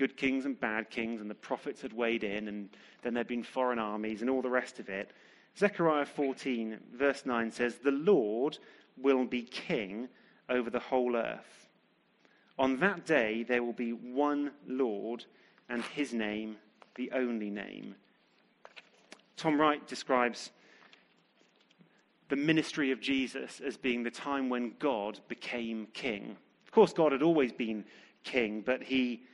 good 0.00 0.16
kings 0.16 0.46
and 0.46 0.58
bad 0.58 0.88
kings, 0.88 1.20
and 1.20 1.30
the 1.30 1.34
prophets 1.34 1.82
had 1.82 1.92
weighed 1.92 2.24
in, 2.24 2.48
and 2.48 2.70
then 3.02 3.12
there'd 3.12 3.26
been 3.26 3.42
foreign 3.42 3.78
armies 3.78 4.22
and 4.22 4.30
all 4.30 4.40
the 4.40 4.48
rest 4.48 4.80
of 4.80 4.88
it. 4.88 5.12
Zechariah 5.58 6.06
14, 6.06 6.78
verse 6.94 7.26
9 7.26 7.50
says, 7.50 7.76
The 7.76 7.90
Lord 7.90 8.56
will 8.96 9.26
be 9.26 9.42
king 9.42 10.08
over 10.48 10.70
the 10.70 10.78
whole 10.80 11.16
earth. 11.16 11.68
On 12.58 12.78
that 12.78 13.04
day, 13.04 13.42
there 13.42 13.62
will 13.62 13.74
be 13.74 13.92
one 13.92 14.52
Lord, 14.66 15.26
and 15.68 15.82
his 15.82 16.14
name 16.14 16.56
the 16.94 17.12
only 17.12 17.50
name. 17.50 17.94
Tom 19.36 19.60
Wright 19.60 19.86
describes 19.86 20.50
the 22.30 22.36
ministry 22.36 22.90
of 22.90 23.02
Jesus 23.02 23.60
as 23.60 23.76
being 23.76 24.02
the 24.02 24.10
time 24.10 24.48
when 24.48 24.72
God 24.78 25.20
became 25.28 25.88
king. 25.92 26.38
Of 26.64 26.72
course, 26.72 26.94
God 26.94 27.12
had 27.12 27.22
always 27.22 27.52
been 27.52 27.84
king, 28.24 28.62
but 28.64 28.82
he 28.82 29.24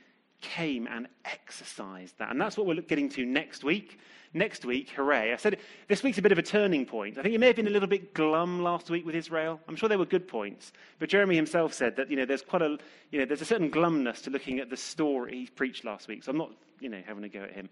came 0.41 0.87
and 0.87 1.07
exercised 1.25 2.17
that. 2.19 2.31
And 2.31 2.39
that's 2.39 2.57
what 2.57 2.67
we're 2.67 2.81
getting 2.81 3.09
to 3.09 3.25
next 3.25 3.63
week. 3.63 3.99
Next 4.33 4.65
week, 4.65 4.89
hooray. 4.89 5.31
I 5.33 5.37
said 5.37 5.57
this 5.87 6.03
week's 6.03 6.17
a 6.17 6.21
bit 6.21 6.33
of 6.33 6.37
a 6.37 6.43
turning 6.43 6.85
point. 6.85 7.17
I 7.17 7.23
think 7.23 7.33
it 7.33 7.39
may 7.39 7.47
have 7.47 7.55
been 7.55 7.67
a 7.67 7.71
little 7.71 7.87
bit 7.87 8.13
glum 8.13 8.61
last 8.61 8.89
week 8.89 9.05
with 9.05 9.15
Israel. 9.15 9.59
I'm 9.67 9.75
sure 9.75 9.87
there 9.87 9.97
were 9.97 10.05
good 10.05 10.27
points. 10.27 10.73
But 10.99 11.09
Jeremy 11.09 11.35
himself 11.35 11.73
said 11.73 11.95
that, 11.95 12.11
you 12.11 12.17
know, 12.17 12.25
there's 12.25 12.41
quite 12.41 12.61
a, 12.61 12.77
you 13.09 13.19
know, 13.19 13.25
there's 13.25 13.41
a 13.41 13.45
certain 13.45 13.71
glumness 13.71 14.21
to 14.23 14.29
looking 14.29 14.59
at 14.59 14.69
the 14.69 14.77
story 14.77 15.39
he 15.39 15.45
preached 15.47 15.85
last 15.85 16.07
week. 16.07 16.23
So 16.23 16.31
I'm 16.31 16.37
not, 16.37 16.51
you 16.79 16.89
know, 16.89 17.01
having 17.07 17.23
a 17.23 17.29
go 17.29 17.39
at 17.39 17.53
him. 17.53 17.69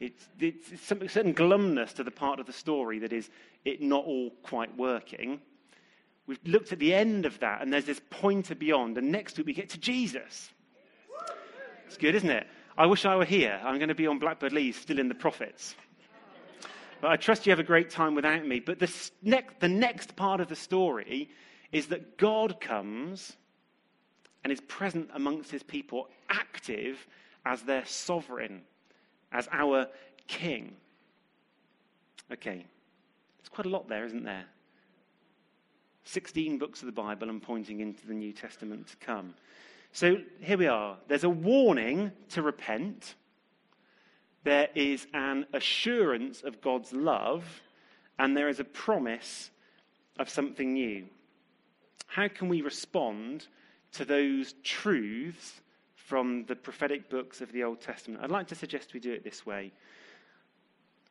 It's, 0.00 0.28
it's 0.40 0.80
some, 0.80 1.02
a 1.02 1.08
certain 1.08 1.34
glumness 1.34 1.92
to 1.94 2.04
the 2.04 2.10
part 2.10 2.40
of 2.40 2.46
the 2.46 2.52
story 2.52 2.98
that 3.00 3.12
is 3.12 3.28
it 3.64 3.82
not 3.82 4.04
all 4.04 4.30
quite 4.42 4.76
working. 4.76 5.40
We've 6.26 6.38
looked 6.44 6.72
at 6.72 6.78
the 6.78 6.94
end 6.94 7.26
of 7.26 7.38
that, 7.40 7.62
and 7.62 7.72
there's 7.72 7.86
this 7.86 8.00
pointer 8.10 8.54
beyond. 8.54 8.98
And 8.98 9.12
next 9.12 9.38
week 9.38 9.46
we 9.46 9.52
get 9.52 9.70
to 9.70 9.78
Jesus. 9.78 10.50
It's 11.88 11.96
good, 11.96 12.14
isn't 12.14 12.28
it? 12.28 12.46
I 12.76 12.84
wish 12.84 13.06
I 13.06 13.16
were 13.16 13.24
here. 13.24 13.58
I'm 13.64 13.78
going 13.78 13.88
to 13.88 13.94
be 13.94 14.06
on 14.06 14.18
Blackbird 14.18 14.52
Leys, 14.52 14.76
still 14.76 14.98
in 14.98 15.08
the 15.08 15.14
prophets. 15.14 15.74
But 17.00 17.10
I 17.10 17.16
trust 17.16 17.46
you 17.46 17.50
have 17.50 17.58
a 17.58 17.64
great 17.64 17.88
time 17.88 18.14
without 18.14 18.46
me. 18.46 18.60
But 18.60 18.78
the, 18.78 18.92
the 19.60 19.68
next 19.68 20.14
part 20.14 20.42
of 20.42 20.48
the 20.48 20.54
story 20.54 21.30
is 21.72 21.86
that 21.86 22.18
God 22.18 22.60
comes 22.60 23.38
and 24.44 24.52
is 24.52 24.60
present 24.60 25.08
amongst 25.14 25.50
his 25.50 25.62
people, 25.62 26.10
active 26.28 27.06
as 27.46 27.62
their 27.62 27.86
sovereign, 27.86 28.60
as 29.32 29.48
our 29.50 29.86
king. 30.26 30.76
Okay, 32.30 32.66
there's 33.38 33.48
quite 33.48 33.66
a 33.66 33.70
lot 33.70 33.88
there, 33.88 34.04
isn't 34.04 34.24
there? 34.24 34.44
16 36.04 36.58
books 36.58 36.82
of 36.82 36.86
the 36.86 36.92
Bible 36.92 37.30
and 37.30 37.40
pointing 37.40 37.80
into 37.80 38.06
the 38.06 38.14
New 38.14 38.34
Testament 38.34 38.88
to 38.88 38.96
come. 38.98 39.32
So 39.98 40.18
here 40.38 40.56
we 40.56 40.68
are. 40.68 40.96
There's 41.08 41.24
a 41.24 41.28
warning 41.28 42.12
to 42.28 42.40
repent. 42.40 43.16
There 44.44 44.68
is 44.76 45.08
an 45.12 45.44
assurance 45.52 46.42
of 46.42 46.60
God's 46.60 46.92
love, 46.92 47.42
and 48.16 48.36
there 48.36 48.48
is 48.48 48.60
a 48.60 48.64
promise 48.64 49.50
of 50.20 50.28
something 50.28 50.72
new. 50.72 51.06
How 52.06 52.28
can 52.28 52.48
we 52.48 52.62
respond 52.62 53.48
to 53.94 54.04
those 54.04 54.54
truths 54.62 55.62
from 55.96 56.44
the 56.44 56.54
prophetic 56.54 57.10
books 57.10 57.40
of 57.40 57.50
the 57.50 57.64
Old 57.64 57.80
Testament? 57.80 58.22
I'd 58.22 58.30
like 58.30 58.46
to 58.46 58.54
suggest 58.54 58.94
we 58.94 59.00
do 59.00 59.12
it 59.12 59.24
this 59.24 59.44
way. 59.44 59.72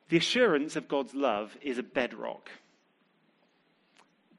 The 0.07 0.15
assurance 0.15 0.77
of 0.77 0.87
God's 0.87 1.13
love 1.13 1.57
is 1.61 1.77
a 1.77 1.83
bedrock. 1.83 2.49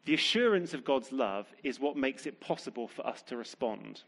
The 0.07 0.15
assurance 0.15 0.73
of 0.73 0.87
God's 0.87 1.13
love 1.13 1.47
is 1.63 1.79
what 1.79 1.99
makes 1.99 2.25
it 2.25 2.41
possible 2.41 2.89
for 2.89 3.07
us 3.07 3.21
to 3.25 3.37
respond. 3.37 4.05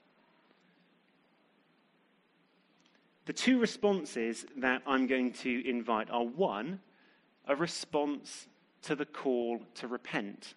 The 3.31 3.35
two 3.35 3.61
responses 3.61 4.45
that 4.57 4.83
I'm 4.89 5.07
going 5.07 5.35
to 5.35 5.69
invite 5.69 6.11
are 6.11 6.25
one, 6.25 6.81
a 7.47 7.55
response 7.55 8.49
to 8.83 8.97
the 8.97 9.07
call 9.07 9.61
to 9.77 9.87
repent, 9.87 10.55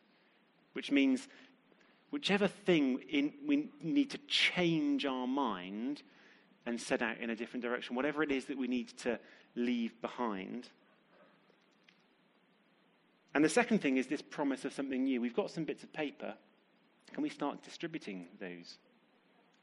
which 0.71 0.89
means 0.89 1.27
whichever 2.09 2.47
thing 2.47 3.03
in, 3.07 3.31
we 3.45 3.69
need 3.83 4.09
to 4.09 4.17
change 4.27 5.05
our 5.05 5.27
mind 5.27 6.01
and 6.65 6.81
set 6.81 7.03
out 7.03 7.19
in 7.19 7.29
a 7.29 7.35
different 7.35 7.63
direction, 7.63 7.95
whatever 7.95 8.23
it 8.23 8.31
is 8.31 8.45
that 8.45 8.57
we 8.57 8.67
need 8.67 8.97
to 8.97 9.19
leave 9.53 10.01
behind. 10.01 10.67
And 13.35 13.45
the 13.45 13.49
second 13.49 13.83
thing 13.83 13.97
is 13.97 14.07
this 14.07 14.23
promise 14.23 14.65
of 14.65 14.73
something 14.73 15.03
new. 15.03 15.21
We've 15.21 15.35
got 15.35 15.51
some 15.51 15.63
bits 15.63 15.83
of 15.83 15.93
paper. 15.93 16.33
Can 17.13 17.21
we 17.21 17.29
start 17.29 17.61
distributing 17.61 18.29
those? 18.39 18.79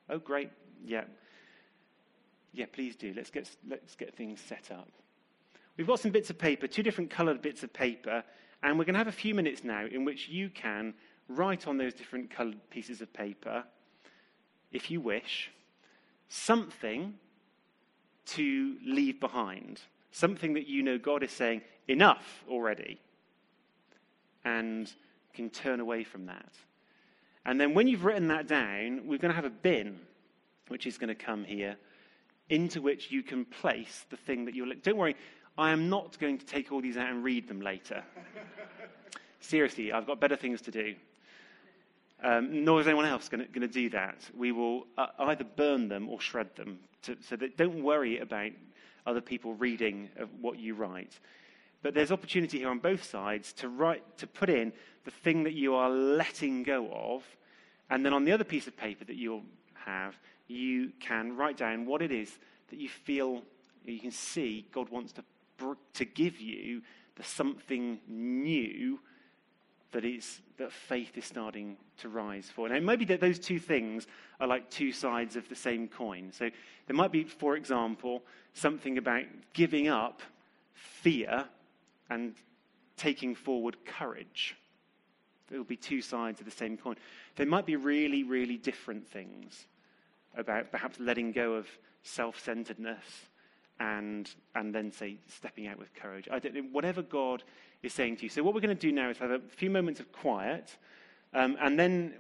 Oh, 0.09 0.19
great. 0.19 0.51
Yeah. 0.87 1.07
Yeah, 2.53 2.67
please 2.73 2.97
do. 2.97 3.13
Let's 3.17 3.31
get, 3.31 3.49
let's 3.69 3.95
get 3.97 4.15
things 4.15 4.41
set 4.41 4.71
up. 4.71 4.89
We've 5.77 5.87
got 5.87 6.01
some 6.01 6.11
bits 6.11 6.31
of 6.31 6.39
paper, 6.39 6.67
two 6.67 6.83
different 6.83 7.11
coloured 7.11 7.41
bits 7.43 7.63
of 7.63 7.73
paper, 7.73 8.25
and 8.63 8.79
we're 8.79 8.85
going 8.85 8.95
to 8.95 8.99
have 8.99 9.09
a 9.09 9.13
few 9.13 9.35
minutes 9.35 9.65
now 9.65 9.87
in 9.87 10.05
which 10.05 10.29
you 10.29 10.51
can 10.51 10.95
write 11.29 11.67
on 11.67 11.79
those 11.79 11.95
different 11.95 12.31
coloured 12.31 12.59
pieces 12.71 13.01
of 13.01 13.13
paper, 13.13 13.65
if 14.73 14.91
you 14.91 15.01
wish, 15.01 15.51
something 16.29 17.15
to 18.27 18.77
leave 18.85 19.21
behind, 19.21 19.81
something 20.11 20.55
that 20.55 20.67
you 20.67 20.83
know 20.83 20.99
God 20.99 21.23
is 21.23 21.31
saying, 21.31 21.63
enough 21.89 22.45
already, 22.49 23.01
and 24.45 24.93
can 25.35 25.51
turn 25.51 25.81
away 25.81 26.05
from 26.05 26.27
that. 26.27 26.53
And 27.47 27.61
then 27.61 27.75
when 27.75 27.89
you've 27.89 28.05
written 28.05 28.29
that 28.29 28.47
down, 28.47 29.07
we're 29.07 29.19
going 29.19 29.33
to 29.33 29.37
have 29.37 29.45
a 29.45 29.51
bin, 29.51 29.99
which 30.69 30.87
is 30.87 30.99
going 30.99 31.09
to 31.09 31.15
come 31.15 31.45
here 31.45 31.77
into 32.51 32.83
which 32.83 33.11
you 33.11 33.23
can 33.23 33.45
place 33.45 34.05
the 34.11 34.17
thing 34.17 34.45
that 34.45 34.55
you're. 34.55 34.67
Don't 34.75 34.99
worry, 34.99 35.17
I 35.57 35.71
am 35.71 35.89
not 35.89 36.19
going 36.19 36.39
to 36.39 36.45
take 36.45 36.71
all 36.71 36.83
these 36.83 36.97
out 36.97 37.09
and 37.09 37.25
read 37.25 37.49
them 37.49 37.61
later. 37.61 38.03
Seriously, 39.41 39.93
I've 39.93 40.07
got 40.07 40.21
better 40.21 40.37
things 40.37 40.61
to 40.63 40.71
do. 40.71 40.95
Um, 42.23 42.65
nor 42.65 42.81
is 42.81 42.87
anyone 42.87 43.07
else 43.07 43.31
going 43.31 43.49
to 43.51 43.67
do 43.67 43.89
that. 43.91 44.29
We 44.37 44.53
will 44.53 44.87
uh, 44.99 45.07
either 45.21 45.45
burn 45.45 45.89
them 45.89 46.09
or 46.11 46.21
shred 46.21 46.55
them. 46.55 46.79
To, 47.05 47.17
so 47.27 47.37
that 47.37 47.57
don't 47.57 47.83
worry 47.83 48.19
about 48.19 48.51
other 49.07 49.23
people 49.23 49.55
reading 49.55 50.11
what 50.41 50.59
you 50.59 50.75
write. 50.75 51.19
But 51.83 51.95
there's 51.95 52.13
opportunity 52.13 52.59
here 52.59 52.69
on 52.69 52.79
both 52.79 53.03
sides 53.05 53.55
to 53.55 53.69
write, 53.69 54.19
to 54.19 54.27
put 54.27 54.51
in 54.51 54.73
the 55.05 55.11
thing 55.11 55.45
that 55.45 55.55
you 55.55 55.75
are 55.75 55.89
letting 55.89 56.63
go 56.63 56.91
of, 56.93 57.25
and 57.89 58.05
then 58.05 58.13
on 58.13 58.25
the 58.25 58.33
other 58.33 58.45
piece 58.45 58.67
of 58.67 58.77
paper 58.77 59.05
that 59.07 59.17
you'll 59.17 59.45
have, 59.75 60.15
you 60.51 60.93
can 61.01 61.37
write 61.37 61.57
down 61.57 61.87
what 61.87 62.03
it 62.03 62.13
is 62.13 62.39
that 62.69 62.79
you 62.79 62.89
feel, 62.89 63.43
you 63.85 64.01
can 64.01 64.11
see 64.11 64.67
God 64.73 64.89
wants 64.89 65.13
to, 65.13 65.25
to 65.95 66.05
give 66.05 66.41
you, 66.41 66.83
the 67.17 67.23
something 67.23 68.01
new 68.09 68.99
that 69.93 70.05
is 70.05 70.41
that 70.59 70.73
faith 70.73 71.17
is 71.17 71.25
starting 71.25 71.77
to 71.99 72.09
rise 72.09 72.49
for. 72.55 72.69
Now, 72.69 72.77
it 72.77 72.83
might 72.83 72.99
be 72.99 73.05
that 73.07 73.21
those 73.21 73.39
two 73.39 73.59
things 73.59 74.07
are 74.39 74.47
like 74.47 74.71
two 74.71 74.93
sides 74.93 75.37
of 75.37 75.49
the 75.49 75.55
same 75.55 75.89
coin. 75.89 76.31
So 76.33 76.51
there 76.87 76.97
might 76.97 77.11
be, 77.11 77.25
for 77.25 77.57
example, 77.57 78.23
something 78.55 78.99
about 78.99 79.25
giving 79.53 79.89
up 79.89 80.23
fear 80.75 81.47
and 82.09 82.35
taking 82.97 83.35
forward 83.35 83.77
courage. 83.85 84.55
There 85.49 85.59
will 85.59 85.65
be 85.65 85.77
two 85.77 86.03
sides 86.03 86.41
of 86.41 86.45
the 86.45 86.53
same 86.53 86.77
coin. 86.77 86.97
There 87.37 87.47
might 87.47 87.67
be 87.67 87.77
really, 87.77 88.23
really 88.23 88.57
different 88.57 89.09
things 89.09 89.67
about 90.37 90.71
perhaps 90.71 90.99
letting 91.01 91.33
go 91.33 91.55
of 91.55 91.67
self-centeredness 92.03 93.05
and 93.79 94.31
and 94.55 94.75
then 94.75 94.93
say 94.93 95.19
stepping 95.27 95.67
out 95.67 95.79
with 95.79 95.95
courage. 95.95 96.29
I 96.31 96.39
don't 96.39 96.73
whatever 96.73 97.03
God 97.03 97.43
is 97.83 97.93
saying 97.93 98.17
to 98.19 98.23
you. 98.25 98.29
So 98.29 98.43
what 98.43 98.55
we're 98.55 98.61
going 98.61 98.77
to 98.77 98.81
do 98.81 98.93
now 98.93 99.09
is 99.11 99.19
have 99.19 99.31
a 99.31 99.41
few 99.41 99.71
moments 99.71 100.01
of 100.01 100.13
quiet, 100.13 100.77
um, 101.33 101.57
and 101.61 101.79
then 101.79 102.15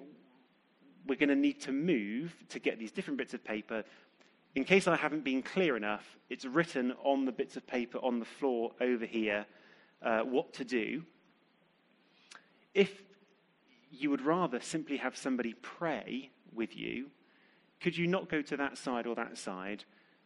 we're 1.07 1.17
going 1.17 1.29
to 1.29 1.37
need 1.37 1.61
to 1.63 1.73
move 1.73 2.35
to 2.49 2.59
get 2.59 2.79
these 2.79 2.93
different 2.93 3.19
bits 3.19 3.35
of 3.35 3.45
paper. 3.45 3.85
In 4.55 4.65
case 4.65 4.89
I 4.89 4.97
haven't 4.97 5.23
been 5.23 5.43
clear 5.43 5.77
enough, 5.77 6.05
it's 6.29 6.45
written 6.45 6.93
on 7.05 7.25
the 7.25 7.33
bits 7.33 7.57
of 7.57 7.67
paper 7.67 7.99
on 7.99 8.19
the 8.19 8.25
floor 8.25 8.73
over 8.81 9.07
here 9.07 9.47
uh, 10.03 10.21
what 10.21 10.53
to 10.55 10.65
do. 10.65 11.03
If 12.75 13.03
you 13.91 14.11
would 14.11 14.23
rather 14.23 14.61
simply 14.61 14.97
have 14.97 15.17
somebody 15.17 15.55
pray 15.55 16.31
with 16.53 16.77
you, 16.77 17.11
could 17.81 17.97
you 17.97 18.07
not 18.07 18.28
go 18.28 18.43
to 18.43 18.57
that 18.59 18.76
side 18.76 19.07
or 19.07 19.14
that 19.14 19.39
side, 19.39 19.85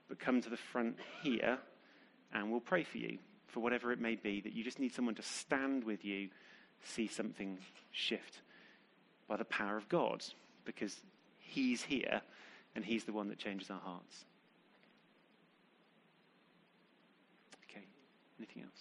but 0.09 0.19
come 0.19 0.41
to 0.43 0.51
the 0.51 0.57
front 0.57 0.97
here 1.23 1.59
and 2.33 2.51
we'll 2.51 2.61
pray 2.61 2.83
for 2.83 2.99
you 2.99 3.19
for 3.47 3.61
whatever 3.61 3.93
it 3.93 4.01
may 4.01 4.17
be, 4.17 4.41
that 4.41 4.53
you 4.53 4.65
just 4.65 4.81
need 4.81 4.93
someone 4.93 5.15
to 5.15 5.23
stand 5.23 5.85
with 5.85 6.05
you, 6.05 6.29
see 6.83 7.07
something 7.07 7.57
shift 7.93 8.41
by 9.29 9.37
the 9.37 9.45
power 9.45 9.77
of 9.77 9.89
God, 9.89 10.25
because 10.65 10.97
He's 11.39 11.83
here 11.83 12.21
and 12.75 12.85
He's 12.85 13.05
the 13.05 13.13
one 13.13 13.29
that 13.29 13.39
changes 13.39 13.71
our 13.71 13.79
hearts. 13.79 14.25
Okay, 17.71 17.85
anything 18.41 18.65
else? 18.65 18.74